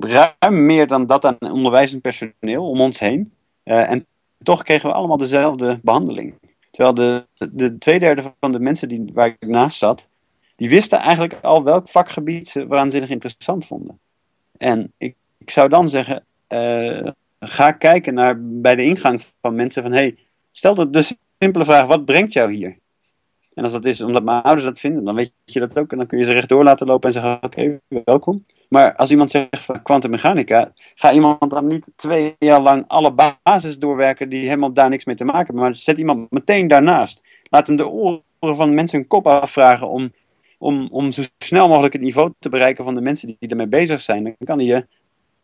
[0.00, 3.32] ruim meer dan dat aan onderwijzend personeel om ons heen.
[3.64, 4.06] en
[4.42, 6.34] toch kregen we allemaal dezelfde behandeling.
[6.70, 10.08] Terwijl de, de tweederde van de mensen die, waar ik naast zat,
[10.56, 13.98] die wisten eigenlijk al welk vakgebied ze waanzinnig interessant vonden.
[14.58, 17.08] En ik, ik zou dan zeggen, uh,
[17.40, 20.16] ga kijken naar bij de ingang van mensen van, hey,
[20.52, 22.78] stel de simpele vraag, wat brengt jou hier?
[23.56, 25.92] En als dat is omdat mijn ouders dat vinden, dan weet je dat ook.
[25.92, 28.42] En dan kun je ze rechtdoor laten lopen en zeggen: Oké, welkom.
[28.68, 33.78] Maar als iemand zegt van kwantummechanica, ga iemand dan niet twee jaar lang alle basis
[33.78, 35.62] doorwerken die helemaal daar niks mee te maken hebben.
[35.62, 37.22] Maar zet iemand meteen daarnaast.
[37.50, 40.12] Laat hem de oren van mensen hun kop afvragen om,
[40.58, 44.00] om, om zo snel mogelijk het niveau te bereiken van de mensen die ermee bezig
[44.00, 44.22] zijn.
[44.24, 44.86] Dan kan hij je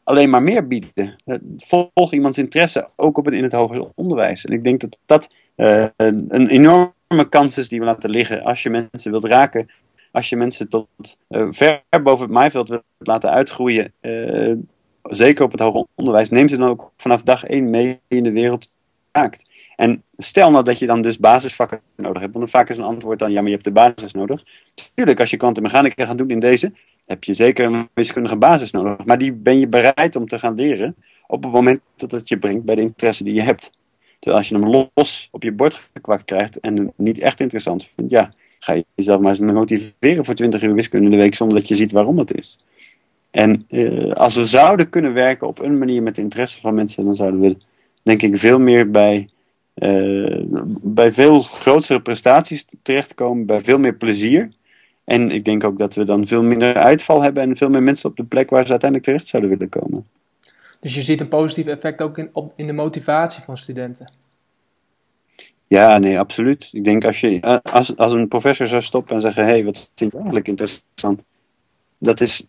[0.05, 1.17] alleen maar meer bieden.
[1.59, 4.45] Volg iemands interesse, ook op het, in het hoger onderwijs.
[4.45, 6.93] En ik denk dat dat uh, een enorm
[7.29, 9.71] kansen die we laten liggen als je mensen wilt raken.
[10.11, 10.87] Als je mensen tot
[11.29, 14.57] uh, ver boven het maaiveld wilt laten uitgroeien, uh,
[15.03, 18.33] zeker op het hoger onderwijs, neem ze dan ook vanaf dag één mee in de
[18.33, 18.73] wereld
[19.13, 19.51] raakt.
[19.77, 22.85] En stel nou dat je dan dus basisvakken nodig hebt, want dan vaak is een
[22.85, 24.43] antwoord dan, ja, maar je hebt de basis nodig.
[24.95, 26.73] Tuurlijk, als je kwantummechanica gaat doen in deze,
[27.07, 29.05] heb je zeker een wiskundige basis nodig.
[29.05, 30.95] Maar die ben je bereid om te gaan leren
[31.27, 33.73] op het moment dat het je brengt bij de interesse die je hebt.
[34.27, 38.33] Als je hem los op je bord gekwakt krijgt en niet echt interessant vindt, ja,
[38.59, 41.69] ga je jezelf maar eens motiveren voor 20 uur wiskunde in de week zonder dat
[41.69, 42.59] je ziet waarom het is.
[43.31, 47.05] En uh, als we zouden kunnen werken op een manier met de interesse van mensen,
[47.05, 47.57] dan zouden we
[48.03, 49.29] denk ik veel meer bij,
[49.75, 50.43] uh,
[50.83, 54.51] bij veel grotere prestaties terechtkomen, bij veel meer plezier.
[55.05, 58.11] En ik denk ook dat we dan veel minder uitval hebben en veel meer mensen
[58.11, 60.07] op de plek waar ze uiteindelijk terecht zouden willen komen.
[60.83, 64.13] Dus je ziet een positief effect ook in, op, in de motivatie van studenten.
[65.67, 66.69] Ja, nee, absoluut.
[66.73, 69.91] Ik denk als, je, eh, als, als een professor zou stoppen en zeggen: hey, wat
[69.95, 71.25] vind je eigenlijk interessant?
[71.99, 72.45] Dat is,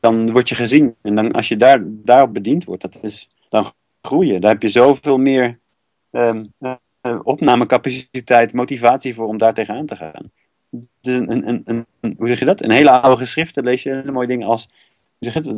[0.00, 0.94] dan word je gezien.
[1.02, 3.72] En dan, als je daar, daarop bediend wordt, dat is, dan
[4.02, 4.40] groeien.
[4.40, 5.58] Daar heb je zoveel meer
[6.10, 6.74] um, uh,
[7.22, 10.30] opnamecapaciteit, motivatie voor om daar tegenaan te gaan.
[11.02, 11.86] Een, een, een,
[12.16, 12.62] hoe zeg je dat?
[12.62, 14.68] Een hele oude geschriften lees je hele mooie dingen als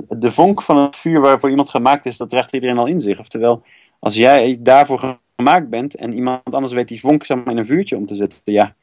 [0.08, 3.18] de vonk van het vuur waarvoor iemand gemaakt is, dat draagt iedereen al in zich.
[3.18, 3.62] Oftewel,
[3.98, 8.06] als jij daarvoor gemaakt bent en iemand anders weet die vonk in een vuurtje om
[8.06, 8.74] te zetten, ja,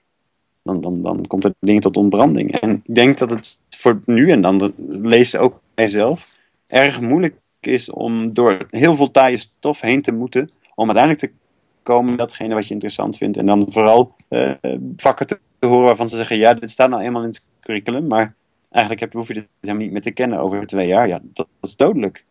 [0.63, 2.59] dan, dan, dan komt er dingen tot ontbranding.
[2.59, 6.29] En ik denk dat het voor nu, en dan lees ook mijzelf,
[6.67, 11.31] erg moeilijk is om door heel veel taaie stof heen te moeten, om uiteindelijk te
[11.83, 13.37] komen datgene wat je interessant vindt.
[13.37, 14.51] En dan vooral uh,
[14.97, 18.35] vakken te horen waarvan ze zeggen, ja, dit staat nou eenmaal in het curriculum, maar
[18.77, 21.07] eigenlijk heb, hoef je dit helemaal niet meer te kennen over twee jaar.
[21.07, 22.25] Ja, dat, dat is dodelijk.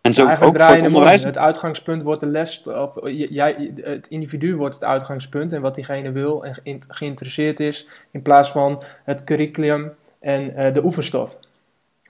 [0.00, 1.22] En zo ook voor het onderwijs.
[1.22, 6.12] Het uitgangspunt wordt de les, of jij, het individu wordt het uitgangspunt en wat diegene
[6.12, 11.38] wil en geïnteresseerd is, in plaats van het curriculum en uh, de oefenstof,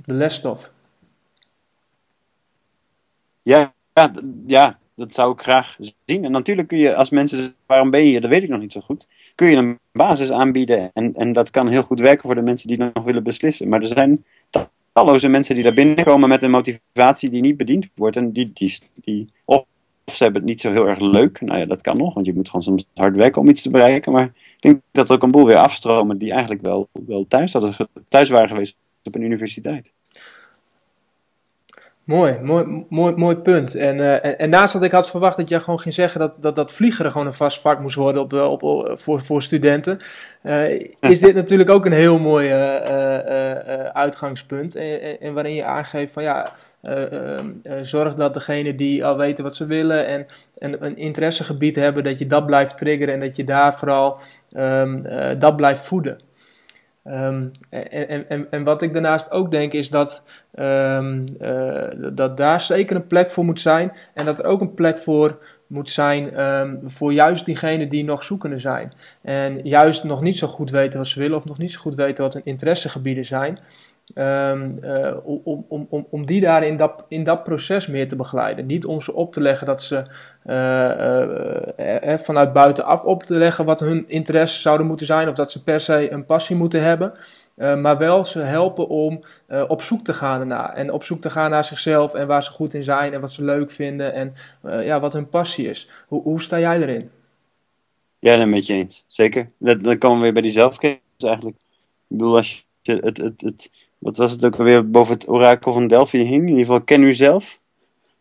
[0.04, 0.72] de lesstof.
[3.42, 4.12] Ja, ja,
[4.46, 6.24] ja, dat zou ik graag zien.
[6.24, 8.60] En natuurlijk kun je, als mensen zeggen, waarom ben je hier, dat weet ik nog
[8.60, 9.06] niet zo goed
[9.40, 10.90] kun je een basis aanbieden.
[10.92, 13.68] En, en dat kan heel goed werken voor de mensen die nog willen beslissen.
[13.68, 14.24] Maar er zijn
[14.92, 18.16] talloze mensen die daar binnenkomen met een motivatie die niet bediend wordt.
[18.16, 19.64] En die, die, die, of
[20.04, 21.40] ze hebben het niet zo heel erg leuk.
[21.40, 23.70] Nou ja, dat kan nog, want je moet gewoon soms hard werken om iets te
[23.70, 24.12] bereiken.
[24.12, 27.52] Maar ik denk dat er ook een boel weer afstromen die eigenlijk wel, wel thuis,
[27.52, 27.76] hadden,
[28.08, 29.92] thuis waren geweest op een universiteit.
[32.10, 33.74] Mooi, mooi, mooi, mooi punt.
[33.74, 36.42] En, uh, en, en, naast dat ik had verwacht dat je gewoon ging zeggen dat,
[36.42, 40.00] dat, dat vliegeren gewoon een vast vak moest worden op, op, op voor, voor studenten,
[40.42, 44.74] uh, is dit natuurlijk ook een heel mooi uh, uitgangspunt.
[44.74, 46.52] En, en, waarin je aangeeft van ja,
[47.82, 50.26] zorg dat degene die al weten wat ze willen en,
[50.58, 54.18] en een interessegebied hebben, dat je dat blijft triggeren en dat je daar vooral
[54.56, 55.06] um,
[55.38, 56.29] dat blijft voeden.
[57.04, 60.22] Um, en, en, en, wat ik daarnaast ook denk is dat,
[60.54, 63.92] um, uh, dat daar zeker een plek voor moet zijn.
[64.14, 68.22] En dat er ook een plek voor moet zijn um, voor juist diegenen die nog
[68.22, 68.92] zoekende zijn.
[69.22, 71.94] En juist nog niet zo goed weten wat ze willen of nog niet zo goed
[71.94, 73.58] weten wat hun interessegebieden zijn.
[74.14, 78.16] Um, uh, om, om, om, om die daar in dat, in dat proces meer te
[78.16, 78.66] begeleiden.
[78.66, 80.02] Niet om ze op te leggen dat ze
[80.46, 85.62] uh, vanuit buitenaf op te leggen wat hun interesses zouden moeten zijn, of dat ze
[85.62, 87.12] per se een passie moeten hebben.
[87.54, 89.24] maar wel ze helpen om
[89.68, 92.50] op zoek te gaan naar En op zoek te gaan naar zichzelf en waar ze
[92.50, 95.88] goed in zijn en wat ze leuk vinden en ja, wat hun passie is.
[96.06, 97.10] Hoe, hoe sta jij erin?
[98.18, 99.04] Ja, dat met je eens.
[99.06, 99.50] Zeker.
[99.58, 101.56] Dat, dan komen we weer bij die zelfkennis eigenlijk.
[101.56, 103.70] Ik bedoel, als je het, het, het,
[104.00, 106.42] wat was het ook alweer, boven het orakel van Delphi hing.
[106.42, 107.58] In ieder geval, ken u zelf.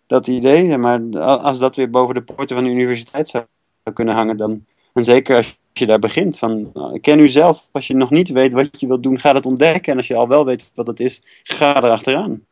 [0.07, 0.77] Dat idee.
[0.77, 3.45] Maar als dat weer boven de poorten van de universiteit zou
[3.93, 4.65] kunnen hangen, dan.
[4.93, 6.71] En zeker als je daar begint, van
[7.01, 7.67] ken u zelf.
[7.71, 9.91] Als je nog niet weet wat je wilt doen, ga dat ontdekken.
[9.91, 12.45] En als je al wel weet wat het is, ga erachteraan.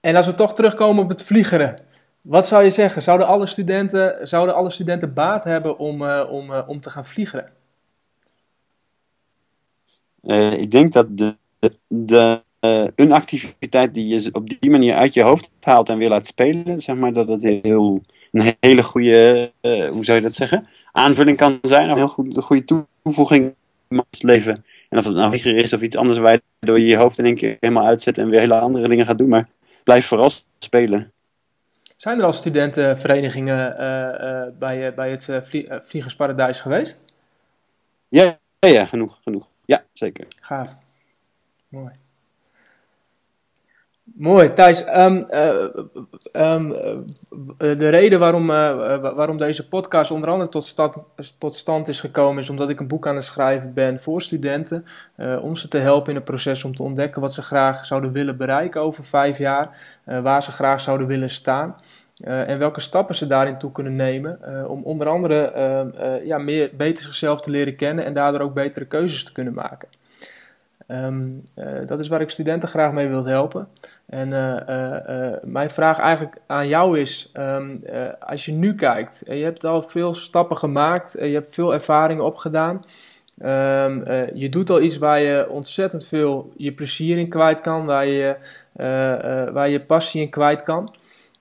[0.00, 1.78] En als we toch terugkomen op het vliegeren.
[2.20, 3.02] Wat zou je zeggen?
[3.02, 7.04] Zouden alle studenten, zouden alle studenten baat hebben om, uh, om, uh, om te gaan
[7.04, 7.52] vliegeren?
[10.22, 11.36] Uh, ik denk dat de,
[11.86, 16.08] de, uh, een activiteit die je op die manier uit je hoofd haalt en weer
[16.08, 18.02] laat spelen, zeg maar, dat het heel,
[18.32, 22.08] een hele goede, uh, hoe zou je dat zeggen, aanvulling kan zijn, of een heel
[22.08, 23.54] goed, een goede toevoeging
[23.88, 24.64] in het leven.
[24.88, 27.36] En of het nou vliegen is of iets anders, waardoor je je hoofd in één
[27.36, 29.48] keer helemaal uitzet en weer hele andere dingen gaat doen, maar
[29.84, 31.12] blijf vooral spelen.
[31.96, 33.76] Zijn er al studentenverenigingen
[34.58, 35.30] bij, bij het
[35.82, 37.04] Vliegersparadijs geweest?
[38.08, 39.46] Ja, ja, genoeg, genoeg.
[39.66, 40.26] Ja, zeker.
[40.40, 40.72] Gaaf.
[41.68, 41.92] Mooi.
[44.14, 44.86] Mooi, Thijs.
[44.86, 45.62] Um, uh,
[46.34, 46.68] um,
[47.78, 50.96] de reden waarom, waarom deze podcast onder andere tot stand,
[51.38, 54.84] tot stand is gekomen, is omdat ik een boek aan het schrijven ben voor studenten.
[55.40, 58.36] Om ze te helpen in het proces om te ontdekken wat ze graag zouden willen
[58.36, 59.98] bereiken over vijf jaar.
[60.04, 61.76] waar ze graag zouden willen staan.
[62.24, 66.38] Uh, en welke stappen ze daarin toe kunnen nemen uh, om onder andere uh, ja,
[66.38, 69.88] meer, beter zichzelf te leren kennen en daardoor ook betere keuzes te kunnen maken.
[70.88, 71.44] Um,
[71.86, 73.68] dat is waar ik studenten graag mee wil helpen.
[74.06, 74.28] En
[75.42, 77.82] mijn vraag eigenlijk aan jou is, um,
[78.20, 82.80] als je nu kijkt, je hebt al veel stappen gemaakt, je hebt veel ervaringen opgedaan.
[84.34, 88.36] Je doet al iets waar je ontzettend veel je plezier in kwijt kan, waar je,
[89.52, 90.94] waar je passie in kwijt kan.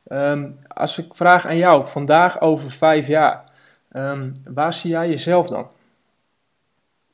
[0.07, 3.43] Um, als ik vraag aan jou, vandaag over vijf jaar,
[3.91, 5.71] um, waar zie jij jezelf dan?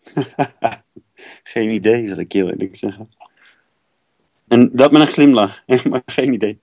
[1.44, 3.10] geen idee, zal ik heel eerlijk zeggen.
[4.48, 6.60] En dat met een glimlach, maar geen idee.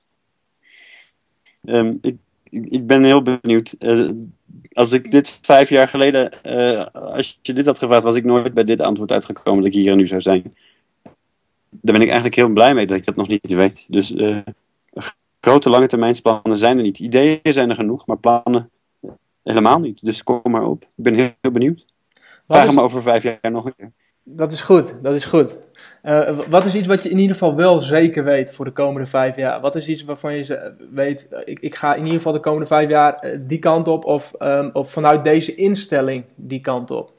[1.65, 2.17] Um, ik,
[2.51, 3.75] ik, ben heel benieuwd.
[3.79, 4.11] Uh,
[4.73, 8.55] als ik dit vijf jaar geleden, uh, als je dit had gevraagd, was ik nooit
[8.55, 10.55] bij dit antwoord uitgekomen dat ik hier en nu zou zijn.
[11.71, 13.85] Daar ben ik eigenlijk heel blij mee dat ik dat nog niet weet.
[13.89, 14.39] Dus uh,
[15.41, 16.99] grote lange termijnsplannen zijn er niet.
[16.99, 18.71] Ideeën zijn er genoeg, maar plannen
[19.43, 20.05] helemaal niet.
[20.05, 20.83] Dus kom maar op.
[20.83, 21.87] Ik ben heel, heel benieuwd.
[22.47, 22.75] Vraag is...
[22.75, 23.93] me over vijf jaar nog een keer.
[24.31, 25.59] Dat is goed, dat is goed.
[26.03, 29.07] Uh, wat is iets wat je in ieder geval wel zeker weet voor de komende
[29.07, 29.61] vijf jaar?
[29.61, 32.89] Wat is iets waarvan je weet, ik, ik ga in ieder geval de komende vijf
[32.89, 37.13] jaar eh, die kant op of, um, of vanuit deze instelling die kant op?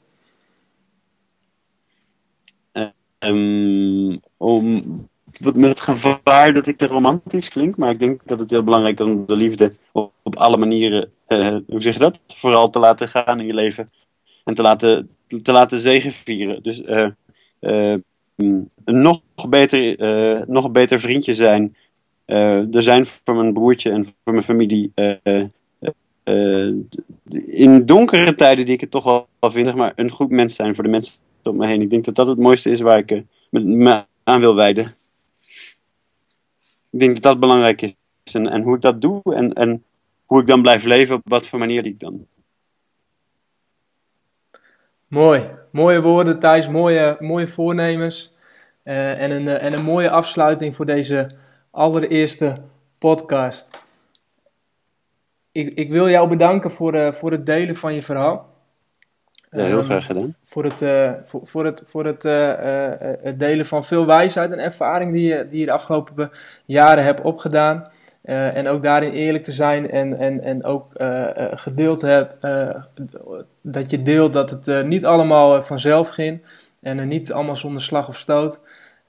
[3.18, 5.08] Um, om
[5.40, 9.00] met het gevaar dat ik te romantisch klink, maar ik denk dat het heel belangrijk
[9.00, 13.08] is om de liefde op, alle manieren, uh, hoe zeg je dat, vooral te laten
[13.08, 13.90] gaan in je leven.
[14.44, 15.10] En te laten,
[15.42, 16.62] te laten zegenvieren.
[16.62, 16.82] Dus
[17.60, 17.94] uh,
[18.84, 19.96] nog beter,
[20.50, 21.76] nog beter vriendje zijn.
[22.26, 24.92] er zijn voor mijn broertje en voor mijn familie.
[27.46, 30.74] in donkere tijden die ik het toch wel vind, zeg maar, een goed mens zijn
[30.74, 31.82] voor de mensen om me heen.
[31.82, 34.98] Ik denk dat dat het mooiste is waar ik me aan wil wijden
[36.90, 37.94] ik denk dat dat belangrijk is.
[38.32, 39.84] En, en hoe ik dat doe en, en
[40.24, 42.26] hoe ik dan blijf leven, op wat voor manier ik dan.
[45.06, 45.50] Mooi.
[45.70, 46.68] Mooie woorden, Thijs.
[46.68, 48.34] Mooie, mooie voornemens.
[48.84, 51.30] Uh, en, een, uh, en een mooie afsluiting voor deze
[51.70, 52.62] allereerste
[52.98, 53.68] podcast.
[55.52, 58.49] Ik, ik wil jou bedanken voor, uh, voor het delen van je verhaal.
[59.50, 60.34] Ja, heel Ehm, graag gedaan.
[60.44, 64.52] Voor het, eh, voor, voor het, voor het, eh, eh, het delen van veel wijsheid
[64.52, 66.30] en ervaring die je, die je de afgelopen
[66.64, 67.88] jaren hebt opgedaan.
[68.22, 72.34] En ook daarin eerlijk te zijn en, en, en ook eh, eh, gedeeld hebt,
[73.62, 76.42] dat je deelt dat het niet allemaal vanzelf ging
[76.80, 78.60] en niet allemaal zonder slag of stoot.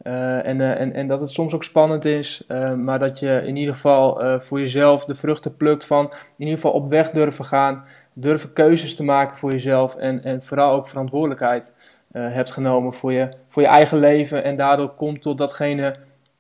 [0.02, 2.44] En, en, en dat het soms ook spannend is,
[2.78, 6.72] maar dat je in ieder geval voor jezelf de vruchten plukt van in ieder geval
[6.72, 11.72] op weg durven gaan, durven keuzes te maken voor jezelf en, en vooral ook verantwoordelijkheid
[12.12, 15.96] eh, hebt genomen voor je, voor je eigen leven en daardoor komt tot datgene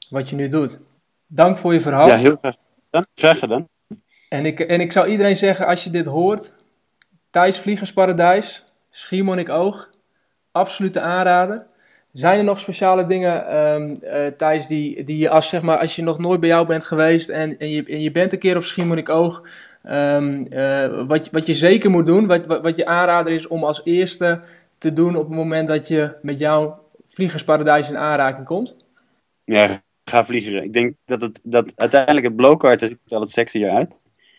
[0.10, 0.80] wat je nu doet.
[1.28, 2.08] Dank voor je verhaal.
[2.08, 2.56] Ja, heel graag
[2.86, 3.06] gedaan.
[3.16, 3.68] Graag gedaan.
[4.30, 6.54] En ik, en ik zou iedereen zeggen, als je dit hoort,
[7.30, 9.90] Thijs Vliegersparadijs, Schiermonnikoog,
[10.52, 11.66] absolute aanrader.
[12.12, 13.46] Zijn er nog speciale dingen,
[14.02, 16.84] eh, Thijs, die, die je als, zeg maar, als je nog nooit bij jou bent
[16.84, 19.44] geweest en, en, je, en je bent een keer op Schiermonnikoog,
[19.84, 23.64] ehm eh, wat, wat je zeker moet doen, wat, wat, wat je aanrader is om
[23.64, 24.40] als eerste
[24.78, 28.86] te doen op het moment dat je met jouw Vliegersparadijs in aanraking komt?
[29.44, 30.64] Ja, ga vliegen.
[30.64, 33.96] Ik denk dat, het, dat uiteindelijk het blowcard ziet al het sexier uit.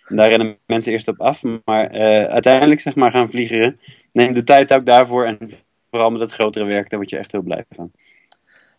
[0.06, 1.42] En daar rennen mensen eerst op af.
[1.64, 3.80] Maar eh, uiteindelijk zeg maar gaan vliegen.
[4.12, 5.26] Neem de tijd ook daarvoor.
[5.26, 5.38] En
[5.90, 7.92] vooral met het grotere werk, daar word je echt heel blij van.